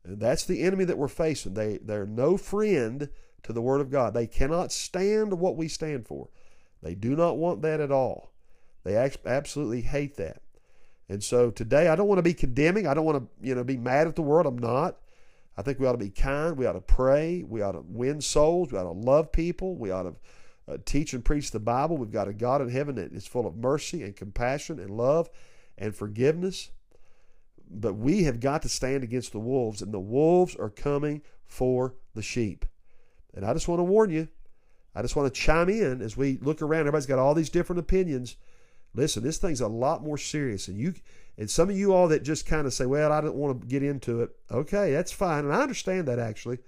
And 0.06 0.20
that's 0.20 0.46
the 0.46 0.62
enemy 0.62 0.86
that 0.86 0.98
we're 0.98 1.08
facing. 1.08 1.56
They 1.56 1.80
they're 1.80 2.06
no 2.06 2.38
friend 2.38 3.10
to 3.44 3.54
the 3.54 3.62
word 3.62 3.82
of 3.82 3.92
God. 3.92 4.14
They 4.14 4.28
cannot 4.28 4.72
stand 4.72 5.40
what 5.40 5.56
we 5.56 5.68
stand 5.68 6.08
for. 6.08 6.30
They 6.82 6.96
do 6.96 7.16
not 7.16 7.38
want 7.38 7.62
that 7.62 7.80
at 7.80 7.92
all. 7.92 8.32
They 8.84 8.96
absolutely 9.26 9.82
hate 9.82 10.18
that. 10.18 10.42
And 11.10 11.24
so 11.24 11.52
today 11.52 11.88
I 11.88 11.96
don't 11.96 12.08
want 12.08 12.20
to 12.20 12.24
be 12.24 12.34
condemning. 12.34 12.88
I 12.88 12.94
don't 12.94 13.06
want 13.06 13.24
to, 13.24 13.48
you 13.48 13.56
know, 13.56 13.64
be 13.64 13.78
mad 13.78 14.08
at 14.08 14.16
the 14.16 14.22
world. 14.22 14.46
I'm 14.46 14.58
not. 14.58 14.98
I 15.56 15.62
think 15.62 15.80
we 15.80 15.86
ought 15.86 15.94
to 15.94 15.98
be 15.98 16.10
kind. 16.10 16.58
We 16.58 16.66
ought 16.66 16.74
to 16.74 16.82
pray. 16.82 17.44
We 17.48 17.62
ought 17.62 17.74
to 17.74 17.84
win 17.88 18.22
souls. 18.22 18.72
We 18.72 18.78
ought 18.78 18.84
to 18.84 18.92
love 18.92 19.32
people. 19.32 19.76
We 19.76 19.92
ought 19.92 20.04
to 20.04 20.16
uh, 20.68 20.78
teach 20.86 21.14
and 21.14 21.24
preach 21.24 21.52
the 21.52 21.60
Bible. 21.60 21.98
We've 21.98 22.12
got 22.12 22.28
a 22.28 22.34
God 22.34 22.62
in 22.62 22.70
heaven 22.70 22.96
that 22.96 23.14
is 23.14 23.28
full 23.28 23.46
of 23.46 23.56
mercy 23.56 24.02
and 24.04 24.16
compassion 24.16 24.80
and 24.80 24.90
love 24.90 25.30
and 25.78 25.96
forgiveness. 25.96 26.72
But 27.70 27.94
we 27.94 28.24
have 28.24 28.40
got 28.40 28.62
to 28.64 28.70
stand 28.70 29.04
against 29.04 29.32
the 29.32 29.40
wolves, 29.40 29.82
and 29.82 29.94
the 29.94 30.00
wolves 30.00 30.56
are 30.56 30.70
coming 30.70 31.22
for 31.46 31.96
the 32.14 32.22
sheep. 32.22 32.66
And 33.34 33.46
I 33.46 33.54
just 33.54 33.68
want 33.68 33.80
to 33.80 33.84
warn 33.84 34.10
you, 34.10 34.28
I 34.96 35.02
just 35.02 35.16
want 35.16 35.34
to 35.34 35.40
chime 35.40 35.70
in 35.70 36.02
as 36.02 36.16
we 36.16 36.38
look 36.42 36.62
around. 36.62 36.82
Everybody's 36.82 37.08
got 37.08 37.20
all 37.20 37.34
these 37.34 37.50
different 37.50 37.80
opinions. 37.80 38.36
Listen, 38.94 39.24
this 39.24 39.40
thing's 39.40 39.62
a 39.62 39.68
lot 39.68 40.04
more 40.04 40.18
serious. 40.18 40.68
And 40.68 40.78
you 40.78 40.94
and 41.38 41.50
some 41.50 41.70
of 41.70 41.78
you 41.78 41.94
all 41.94 42.08
that 42.10 42.24
just 42.24 42.46
kind 42.46 42.68
of 42.68 42.74
say, 42.74 42.86
Well, 42.86 43.12
I 43.12 43.22
don't 43.22 43.36
want 43.36 43.62
to 43.62 43.68
get 43.68 43.82
into 43.82 44.22
it. 44.22 44.30
Okay, 44.52 44.92
that's 44.92 45.12
fine. 45.12 45.46
And 45.46 45.54
I 45.54 45.62
understand 45.62 46.08
that 46.08 46.20
actually. 46.20 46.60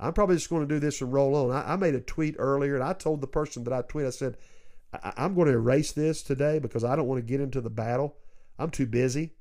I'm 0.00 0.12
probably 0.12 0.36
just 0.36 0.48
going 0.48 0.66
to 0.66 0.74
do 0.74 0.78
this 0.78 1.00
and 1.00 1.12
roll 1.12 1.34
on. 1.34 1.50
I, 1.50 1.72
I 1.72 1.76
made 1.76 1.96
a 1.96 2.00
tweet 2.00 2.36
earlier, 2.38 2.76
and 2.76 2.84
I 2.84 2.92
told 2.92 3.20
the 3.20 3.26
person 3.26 3.64
that 3.64 3.72
I 3.72 3.82
tweeted, 3.82 4.06
I 4.06 4.10
said, 4.10 4.36
I, 4.92 5.12
I'm 5.16 5.34
going 5.34 5.48
to 5.48 5.54
erase 5.54 5.90
this 5.90 6.22
today 6.22 6.60
because 6.60 6.84
I 6.84 6.94
don't 6.94 7.08
want 7.08 7.18
to 7.18 7.28
get 7.28 7.40
into 7.40 7.60
the 7.60 7.68
battle. 7.68 8.16
I'm 8.58 8.70
too 8.70 8.86
busy. 8.86 9.32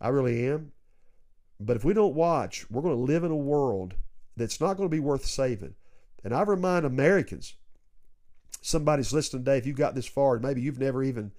I 0.00 0.08
really 0.08 0.46
am. 0.48 0.72
But 1.60 1.76
if 1.76 1.84
we 1.84 1.94
don't 1.94 2.14
watch, 2.14 2.68
we're 2.70 2.82
going 2.82 2.96
to 2.96 3.12
live 3.12 3.24
in 3.24 3.30
a 3.30 3.36
world 3.36 3.94
that's 4.36 4.60
not 4.60 4.76
going 4.76 4.88
to 4.88 4.94
be 4.94 5.00
worth 5.00 5.26
saving. 5.26 5.74
And 6.24 6.34
I 6.34 6.42
remind 6.42 6.86
Americans, 6.86 7.54
somebody's 8.62 9.12
listening 9.12 9.44
today, 9.44 9.58
if 9.58 9.66
you 9.66 9.74
got 9.74 9.94
this 9.94 10.06
far, 10.06 10.34
and 10.34 10.42
maybe 10.44 10.62
you've 10.62 10.80
never 10.80 11.02
even, 11.04 11.32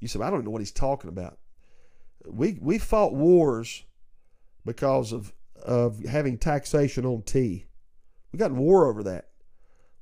you 0.00 0.06
said, 0.06 0.20
I 0.22 0.30
don't 0.30 0.44
know 0.44 0.50
what 0.50 0.60
he's 0.60 0.70
talking 0.70 1.08
about. 1.08 1.38
We, 2.26 2.58
we 2.60 2.78
fought 2.78 3.14
wars 3.14 3.84
because 4.66 5.12
of, 5.12 5.32
of 5.64 6.04
having 6.04 6.36
taxation 6.36 7.06
on 7.06 7.22
tea. 7.22 7.64
We 8.30 8.38
got 8.38 8.50
in 8.50 8.58
war 8.58 8.86
over 8.86 9.02
that. 9.04 9.28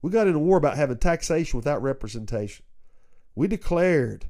We 0.02 0.10
got 0.10 0.26
in 0.26 0.34
a 0.34 0.40
war 0.40 0.58
about 0.58 0.76
having 0.76 0.98
taxation 0.98 1.56
without 1.56 1.82
representation. 1.82 2.64
We 3.34 3.46
declared 3.46 4.26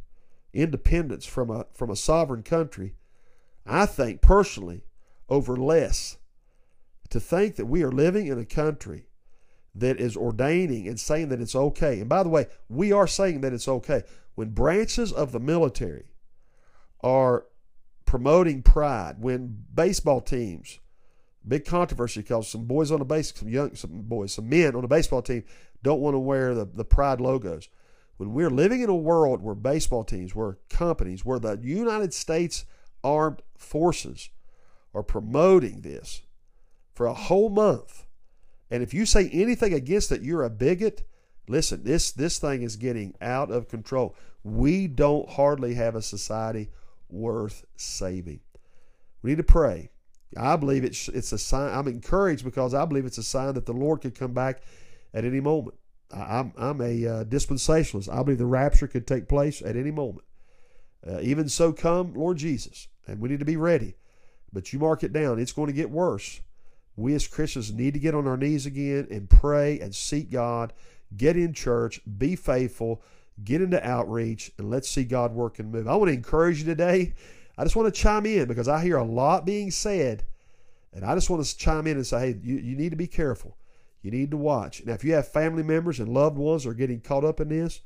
independence 0.53 1.27
from 1.27 1.51
a 1.51 1.67
from 1.75 1.91
a 1.91 1.97
sovereign 1.97 2.43
country. 2.43 2.95
I 3.65 3.87
think 3.87 4.21
personally 4.21 4.85
over 5.29 5.57
less. 5.57 6.19
To 7.11 7.21
think 7.21 7.57
that 7.57 7.67
we 7.67 7.83
are 7.85 7.93
living 7.93 8.27
in 8.27 8.39
a 8.39 8.45
country 8.45 9.06
that 9.79 10.01
is 10.01 10.17
ordaining 10.17 10.89
and 10.89 10.99
saying 10.99 11.29
that 11.29 11.41
it's 11.41 11.55
okay. 11.55 12.01
And 12.01 12.09
by 12.09 12.23
the 12.23 12.29
way, 12.29 12.47
we 12.69 12.93
are 12.93 13.07
saying 13.07 13.43
that 13.43 13.53
it's 13.53 13.69
okay. 13.69 14.03
When 14.35 14.51
branches 14.51 15.13
of 15.13 15.33
the 15.33 15.41
military 15.41 16.07
are 17.03 17.47
promoting 18.05 18.63
pride, 18.63 19.17
when 19.19 19.65
baseball 19.75 20.21
teams 20.21 20.81
Big 21.49 21.65
controversy 21.65 22.21
because 22.21 22.49
some 22.49 22.65
boys 22.65 22.91
on 22.91 22.99
the 22.99 23.05
base, 23.05 23.33
some 23.35 23.49
young, 23.49 23.75
some 23.77 24.03
boys, 24.03 24.35
some 24.35 24.49
men 24.49 24.75
on 24.75 24.83
the 24.83 24.89
baseball 24.89 25.23
team 25.23 25.45
don't 25.83 26.01
want 26.01 26.15
to 26.15 26.19
wear 26.19 26.55
the, 26.55 26.65
the 26.65 26.85
pride 26.85 27.21
logos. 27.21 27.69
When 28.17 28.33
we're 28.33 28.51
living 28.51 28.81
in 28.81 28.89
a 28.89 28.97
world 28.97 29.43
where 29.43 29.55
baseball 29.55 30.03
teams, 30.03 30.35
where 30.35 30.59
companies, 30.69 31.25
where 31.25 31.39
the 31.39 31.59
United 31.63 32.13
States 32.15 32.65
Armed 33.05 33.43
Forces 33.57 34.31
are 34.93 35.05
promoting 35.05 35.83
this 35.83 36.23
for 36.95 37.07
a 37.07 37.15
whole 37.15 37.51
month, 37.51 38.06
and 38.71 38.83
if 38.83 38.93
you 38.93 39.07
say 39.07 39.29
anything 39.31 39.73
against 39.73 40.13
it, 40.13 40.23
you're 40.23 40.45
a 40.45 40.51
bigot. 40.51 41.03
Listen, 41.49 41.85
this 41.85 42.11
this 42.13 42.39
thing 42.39 42.63
is 42.63 42.77
getting 42.77 43.15
out 43.21 43.51
of 43.51 43.69
control. 43.69 44.15
We 44.43 44.87
don't 44.87 45.29
hardly 45.29 45.75
have 45.75 45.95
a 45.95 46.03
society 46.03 46.71
worth 47.09 47.65
saving. 47.77 48.41
We 49.23 49.31
need 49.31 49.37
to 49.37 49.43
pray 49.43 49.91
I 50.37 50.57
believe 50.57 50.85
it's 50.85 51.09
it's 51.09 51.33
a 51.33 51.39
sign. 51.39 51.73
I'm 51.73 51.89
encouraged 51.89 52.45
because 52.45 52.75
I 52.75 52.85
believe 52.85 53.07
it's 53.07 53.19
a 53.19 53.23
sign 53.23 53.55
that 53.55 53.67
the 53.67 53.73
Lord 53.73 54.01
could 54.01 54.15
come 54.15 54.33
back 54.33 54.63
at 55.15 55.25
any 55.25 55.41
moment. 55.41 55.77
I'm 56.13 56.53
I'm 56.57 56.81
a 56.81 57.07
uh, 57.07 57.25
dispensationalist. 57.25 58.13
I 58.13 58.23
believe 58.23 58.39
the 58.39 58.47
rapture 58.47 58.89
could 58.89 59.07
take 59.07 59.29
place 59.29 59.63
at 59.63 59.77
any 59.77 59.91
moment. 59.91 60.25
Uh, 61.07 61.21
even 61.21 61.49
so, 61.49 61.73
come 61.73 62.15
Lord 62.15 62.39
Jesus, 62.39 62.89
and 63.07 63.21
we 63.21 63.29
need 63.29 63.39
to 63.39 63.45
be 63.45 63.57
ready. 63.57 63.95
But 64.53 64.73
you 64.73 64.79
mark 64.79 65.05
it 65.05 65.13
down; 65.13 65.39
it's 65.39 65.53
going 65.53 65.69
to 65.69 65.73
get 65.73 65.91
worse. 65.91 66.41
We 66.97 67.15
as 67.15 67.29
Christians 67.29 67.73
need 67.73 67.95
to 67.95 68.01
get 68.01 68.15
on 68.15 68.27
our 68.27 68.37
knees 68.37 68.67
again 68.67 69.07
and 69.11 69.29
pray 69.29 69.79
and 69.81 69.95
seek 69.95 70.31
God. 70.31 70.73
Get 71.17 71.37
in 71.37 71.53
church, 71.53 72.01
be 72.19 72.35
faithful, 72.35 73.03
get 73.45 73.63
into 73.63 73.87
outreach, 73.87 74.51
and 74.59 74.71
let's 74.71 74.89
see 74.89 75.05
God 75.05 75.33
work 75.33 75.59
and 75.59 75.71
move. 75.71 75.87
I 75.87 75.95
want 75.95 76.09
to 76.09 76.15
encourage 76.15 76.59
you 76.59 76.65
today 76.65 77.15
I 77.59 77.65
just 77.65 77.77
want 77.77 77.93
to 77.93 78.01
chime 78.01 78.27
in 78.27 78.49
because 78.49 78.69
I 78.69 78.83
hear 78.83 78.97
a 78.97 79.05
lot 79.05 79.47
being 79.47 79.71
said 79.71 80.25
And 80.93 81.05
I 81.05 81.15
just 81.15 81.31
want 81.31 81.45
to 81.45 81.57
chime 81.57 81.87
in 81.87 81.97
and 81.97 82.07
say, 82.07 82.33
hey, 82.33 82.39
you, 82.43 82.57
you 82.57 82.77
need 82.77 82.91
to 82.91 82.97
be 82.97 83.07
careful. 83.07 83.57
You 84.03 84.11
need 84.11 84.31
to 84.31 84.37
watch. 84.37 84.85
Now, 84.85 84.95
if 84.95 85.05
you 85.05 85.15
have 85.15 85.29
family 85.29 85.63
members 85.63 85.99
and 85.99 86.09
loved 86.09 86.39
ones 86.39 86.65
that 86.65 86.71
are 86.71 86.75
getting 86.75 87.01
caught 87.01 87.25
up 87.25 87.41
in 87.41 87.49
this, 87.49 87.81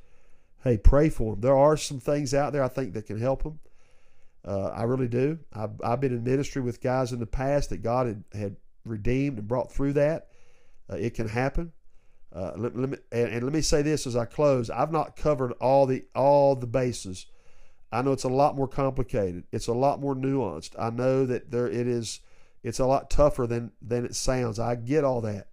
hey, 0.64 0.76
pray 0.76 1.08
for 1.08 1.32
them. 1.32 1.40
There 1.40 1.56
are 1.56 1.76
some 1.76 2.00
things 2.00 2.34
out 2.34 2.52
there 2.52 2.62
I 2.62 2.68
think 2.68 2.92
that 2.94 3.06
can 3.06 3.18
help 3.18 3.42
them. 3.42 3.60
Uh, 4.44 4.68
I 4.68 4.82
really 4.84 5.08
do. 5.08 5.38
I've, 5.52 5.80
I've 5.82 6.00
been 6.00 6.12
in 6.12 6.24
ministry 6.24 6.62
with 6.62 6.82
guys 6.82 7.12
in 7.12 7.20
the 7.20 7.26
past 7.26 7.70
that 7.70 7.82
God 7.82 8.06
had, 8.06 8.24
had 8.32 8.56
redeemed 8.84 9.38
and 9.38 9.48
brought 9.48 9.72
through 9.72 9.94
that. 9.94 10.28
Uh, 10.90 10.96
it 10.96 11.14
can 11.14 11.28
happen. 11.28 11.72
Uh, 12.32 12.52
let, 12.56 12.76
let 12.76 12.90
me, 12.90 12.98
and, 13.10 13.28
and, 13.28 13.42
let 13.42 13.52
me 13.52 13.60
say 13.60 13.82
this 13.82 14.06
as 14.06 14.16
I 14.16 14.24
close: 14.24 14.70
I've 14.70 14.92
not 14.92 15.16
covered 15.16 15.52
all 15.60 15.86
the 15.86 16.04
all 16.14 16.54
the 16.54 16.66
bases. 16.66 17.26
I 17.92 18.02
know 18.02 18.12
it's 18.12 18.24
a 18.24 18.28
lot 18.28 18.54
more 18.54 18.68
complicated. 18.68 19.44
It's 19.50 19.66
a 19.66 19.72
lot 19.72 20.00
more 20.00 20.14
nuanced. 20.14 20.70
I 20.78 20.90
know 20.90 21.26
that 21.26 21.50
there 21.50 21.68
it 21.68 21.88
is. 21.88 22.20
It's 22.62 22.78
a 22.78 22.86
lot 22.86 23.10
tougher 23.10 23.46
than 23.46 23.72
than 23.82 24.04
it 24.04 24.14
sounds. 24.14 24.60
I 24.60 24.76
get 24.76 25.02
all 25.02 25.20
that, 25.22 25.48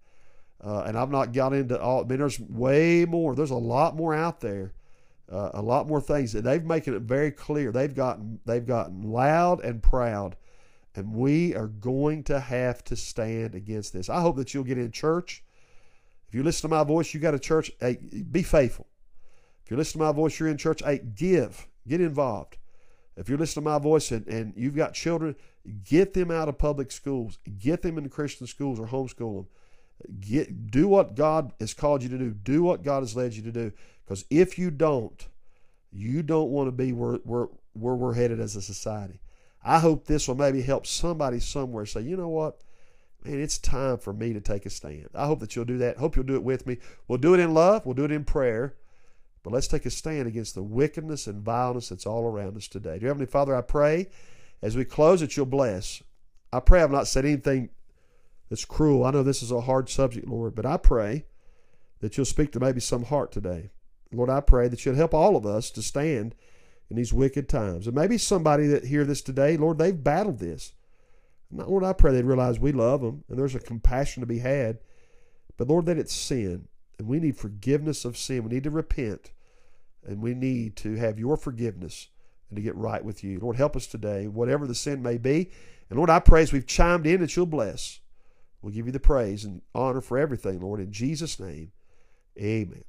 uh, 0.64 0.82
and 0.82 0.96
I've 0.96 1.10
not 1.10 1.32
got 1.32 1.52
into 1.52 1.80
all. 1.80 2.04
I 2.04 2.06
mean, 2.06 2.20
there's 2.20 2.38
way 2.38 3.04
more. 3.04 3.34
There's 3.34 3.50
a 3.50 3.56
lot 3.56 3.96
more 3.96 4.14
out 4.14 4.40
there 4.40 4.72
uh, 5.30 5.50
a 5.54 5.62
lot 5.62 5.86
more 5.86 6.00
things. 6.00 6.32
They've 6.32 6.64
making 6.64 6.94
it 6.94 7.02
very 7.02 7.30
clear. 7.30 7.70
They've 7.70 7.94
gotten 7.94 8.40
they've 8.46 8.64
gotten 8.64 9.02
loud 9.02 9.62
and 9.62 9.82
proud, 9.82 10.36
and 10.94 11.14
we 11.14 11.54
are 11.54 11.68
going 11.68 12.24
to 12.24 12.40
have 12.40 12.82
to 12.84 12.96
stand 12.96 13.54
against 13.54 13.92
this. 13.92 14.08
I 14.08 14.20
hope 14.20 14.36
that 14.36 14.52
you'll 14.52 14.64
get 14.64 14.78
in 14.78 14.90
church. 14.90 15.44
If 16.28 16.34
you 16.34 16.42
listen 16.42 16.68
to 16.68 16.74
my 16.76 16.84
voice, 16.84 17.14
you 17.14 17.20
got 17.20 17.34
a 17.34 17.38
church. 17.38 17.70
Hey, 17.80 17.98
be 18.30 18.42
faithful. 18.42 18.86
If 19.64 19.70
you 19.70 19.76
listen 19.76 19.98
to 19.98 20.06
my 20.06 20.12
voice, 20.12 20.38
you're 20.38 20.48
in 20.48 20.56
church. 20.56 20.82
Hey, 20.84 20.98
give, 20.98 21.66
get 21.86 22.00
involved. 22.00 22.56
If 23.16 23.28
you're 23.28 23.38
listening 23.38 23.64
to 23.64 23.70
my 23.70 23.78
voice 23.78 24.10
and, 24.12 24.26
and 24.28 24.52
you've 24.56 24.76
got 24.76 24.94
children, 24.94 25.34
get 25.84 26.14
them 26.14 26.30
out 26.30 26.48
of 26.48 26.56
public 26.56 26.92
schools, 26.92 27.38
get 27.58 27.82
them 27.82 27.98
into 27.98 28.10
Christian 28.10 28.46
schools 28.46 28.78
or 28.78 28.86
homeschool 28.86 29.36
them. 29.36 29.46
Get 30.20 30.70
do 30.70 30.86
what 30.86 31.16
God 31.16 31.52
has 31.58 31.74
called 31.74 32.02
you 32.04 32.08
to 32.10 32.18
do. 32.18 32.30
Do 32.30 32.62
what 32.62 32.84
God 32.84 33.00
has 33.00 33.16
led 33.16 33.34
you 33.34 33.42
to 33.42 33.50
do. 33.50 33.72
Because 34.04 34.24
if 34.30 34.56
you 34.58 34.70
don't, 34.70 35.26
you 35.92 36.22
don't 36.22 36.50
want 36.50 36.68
to 36.68 36.72
be 36.72 36.92
where, 36.92 37.16
where, 37.24 37.48
where 37.72 37.94
we're 37.94 38.14
headed 38.14 38.38
as 38.38 38.54
a 38.54 38.62
society. 38.62 39.20
I 39.64 39.80
hope 39.80 40.06
this 40.06 40.28
will 40.28 40.34
maybe 40.34 40.62
help 40.62 40.86
somebody 40.86 41.40
somewhere 41.40 41.86
say, 41.86 42.00
you 42.02 42.16
know 42.16 42.28
what? 42.28 42.60
Man, 43.24 43.40
it's 43.40 43.58
time 43.58 43.98
for 43.98 44.12
me 44.12 44.32
to 44.32 44.40
take 44.40 44.64
a 44.64 44.70
stand. 44.70 45.08
I 45.14 45.26
hope 45.26 45.40
that 45.40 45.56
you'll 45.56 45.64
do 45.64 45.78
that. 45.78 45.98
Hope 45.98 46.14
you'll 46.14 46.24
do 46.24 46.36
it 46.36 46.44
with 46.44 46.66
me. 46.66 46.78
We'll 47.08 47.18
do 47.18 47.34
it 47.34 47.40
in 47.40 47.52
love. 47.52 47.84
We'll 47.84 47.94
do 47.94 48.04
it 48.04 48.12
in 48.12 48.24
prayer. 48.24 48.76
But 49.42 49.52
let's 49.52 49.66
take 49.66 49.86
a 49.86 49.90
stand 49.90 50.28
against 50.28 50.54
the 50.54 50.62
wickedness 50.62 51.26
and 51.26 51.42
vileness 51.42 51.88
that's 51.88 52.06
all 52.06 52.26
around 52.26 52.56
us 52.56 52.68
today. 52.68 52.98
Dear 52.98 53.08
Heavenly 53.08 53.26
Father, 53.26 53.56
I 53.56 53.62
pray 53.62 54.08
as 54.62 54.76
we 54.76 54.84
close 54.84 55.20
that 55.20 55.36
you'll 55.36 55.46
bless. 55.46 56.02
I 56.52 56.60
pray 56.60 56.82
I've 56.82 56.90
not 56.90 57.08
said 57.08 57.24
anything 57.24 57.70
that's 58.48 58.64
cruel. 58.64 59.04
I 59.04 59.10
know 59.10 59.22
this 59.22 59.42
is 59.42 59.50
a 59.50 59.62
hard 59.62 59.88
subject, 59.88 60.28
Lord, 60.28 60.54
but 60.54 60.66
I 60.66 60.76
pray 60.76 61.26
that 62.00 62.16
you'll 62.16 62.26
speak 62.26 62.52
to 62.52 62.60
maybe 62.60 62.80
some 62.80 63.04
heart 63.04 63.32
today. 63.32 63.70
Lord, 64.12 64.30
I 64.30 64.40
pray 64.40 64.68
that 64.68 64.84
you'll 64.84 64.94
help 64.94 65.12
all 65.12 65.36
of 65.36 65.44
us 65.44 65.70
to 65.72 65.82
stand 65.82 66.34
in 66.90 66.96
these 66.96 67.12
wicked 67.12 67.48
times. 67.48 67.86
And 67.86 67.94
maybe 67.94 68.18
somebody 68.18 68.66
that 68.68 68.84
hear 68.84 69.04
this 69.04 69.22
today, 69.22 69.56
Lord, 69.56 69.78
they've 69.78 70.02
battled 70.02 70.38
this. 70.38 70.72
Lord, 71.50 71.84
I 71.84 71.92
pray 71.92 72.12
they'd 72.12 72.24
realize 72.24 72.58
we 72.58 72.72
love 72.72 73.00
them 73.00 73.24
and 73.28 73.38
there's 73.38 73.54
a 73.54 73.60
compassion 73.60 74.20
to 74.20 74.26
be 74.26 74.38
had. 74.38 74.78
But 75.56 75.68
Lord, 75.68 75.86
that 75.86 75.98
it's 75.98 76.14
sin. 76.14 76.68
And 76.98 77.08
we 77.08 77.20
need 77.20 77.36
forgiveness 77.36 78.04
of 78.04 78.16
sin. 78.16 78.44
We 78.44 78.54
need 78.54 78.64
to 78.64 78.70
repent. 78.70 79.32
And 80.06 80.20
we 80.20 80.34
need 80.34 80.76
to 80.76 80.94
have 80.96 81.18
your 81.18 81.36
forgiveness 81.36 82.08
and 82.48 82.56
to 82.56 82.62
get 82.62 82.74
right 82.76 83.04
with 83.04 83.22
you. 83.22 83.38
Lord, 83.40 83.56
help 83.56 83.76
us 83.76 83.86
today, 83.86 84.26
whatever 84.26 84.66
the 84.66 84.74
sin 84.74 85.02
may 85.02 85.18
be. 85.18 85.50
And 85.90 85.98
Lord, 85.98 86.10
I 86.10 86.20
pray 86.20 86.42
as 86.42 86.52
we've 86.52 86.66
chimed 86.66 87.06
in 87.06 87.20
that 87.20 87.36
you'll 87.36 87.46
bless. 87.46 88.00
We'll 88.62 88.72
give 88.72 88.86
you 88.86 88.92
the 88.92 89.00
praise 89.00 89.44
and 89.44 89.62
honor 89.74 90.00
for 90.00 90.18
everything, 90.18 90.60
Lord. 90.60 90.80
In 90.80 90.92
Jesus' 90.92 91.38
name, 91.38 91.72
amen. 92.38 92.84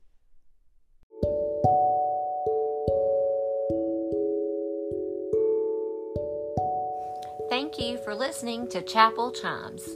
Thank 7.79 7.91
you 7.91 7.97
for 8.03 8.13
listening 8.13 8.67
to 8.71 8.81
Chapel 8.81 9.31
Chimes. 9.31 9.95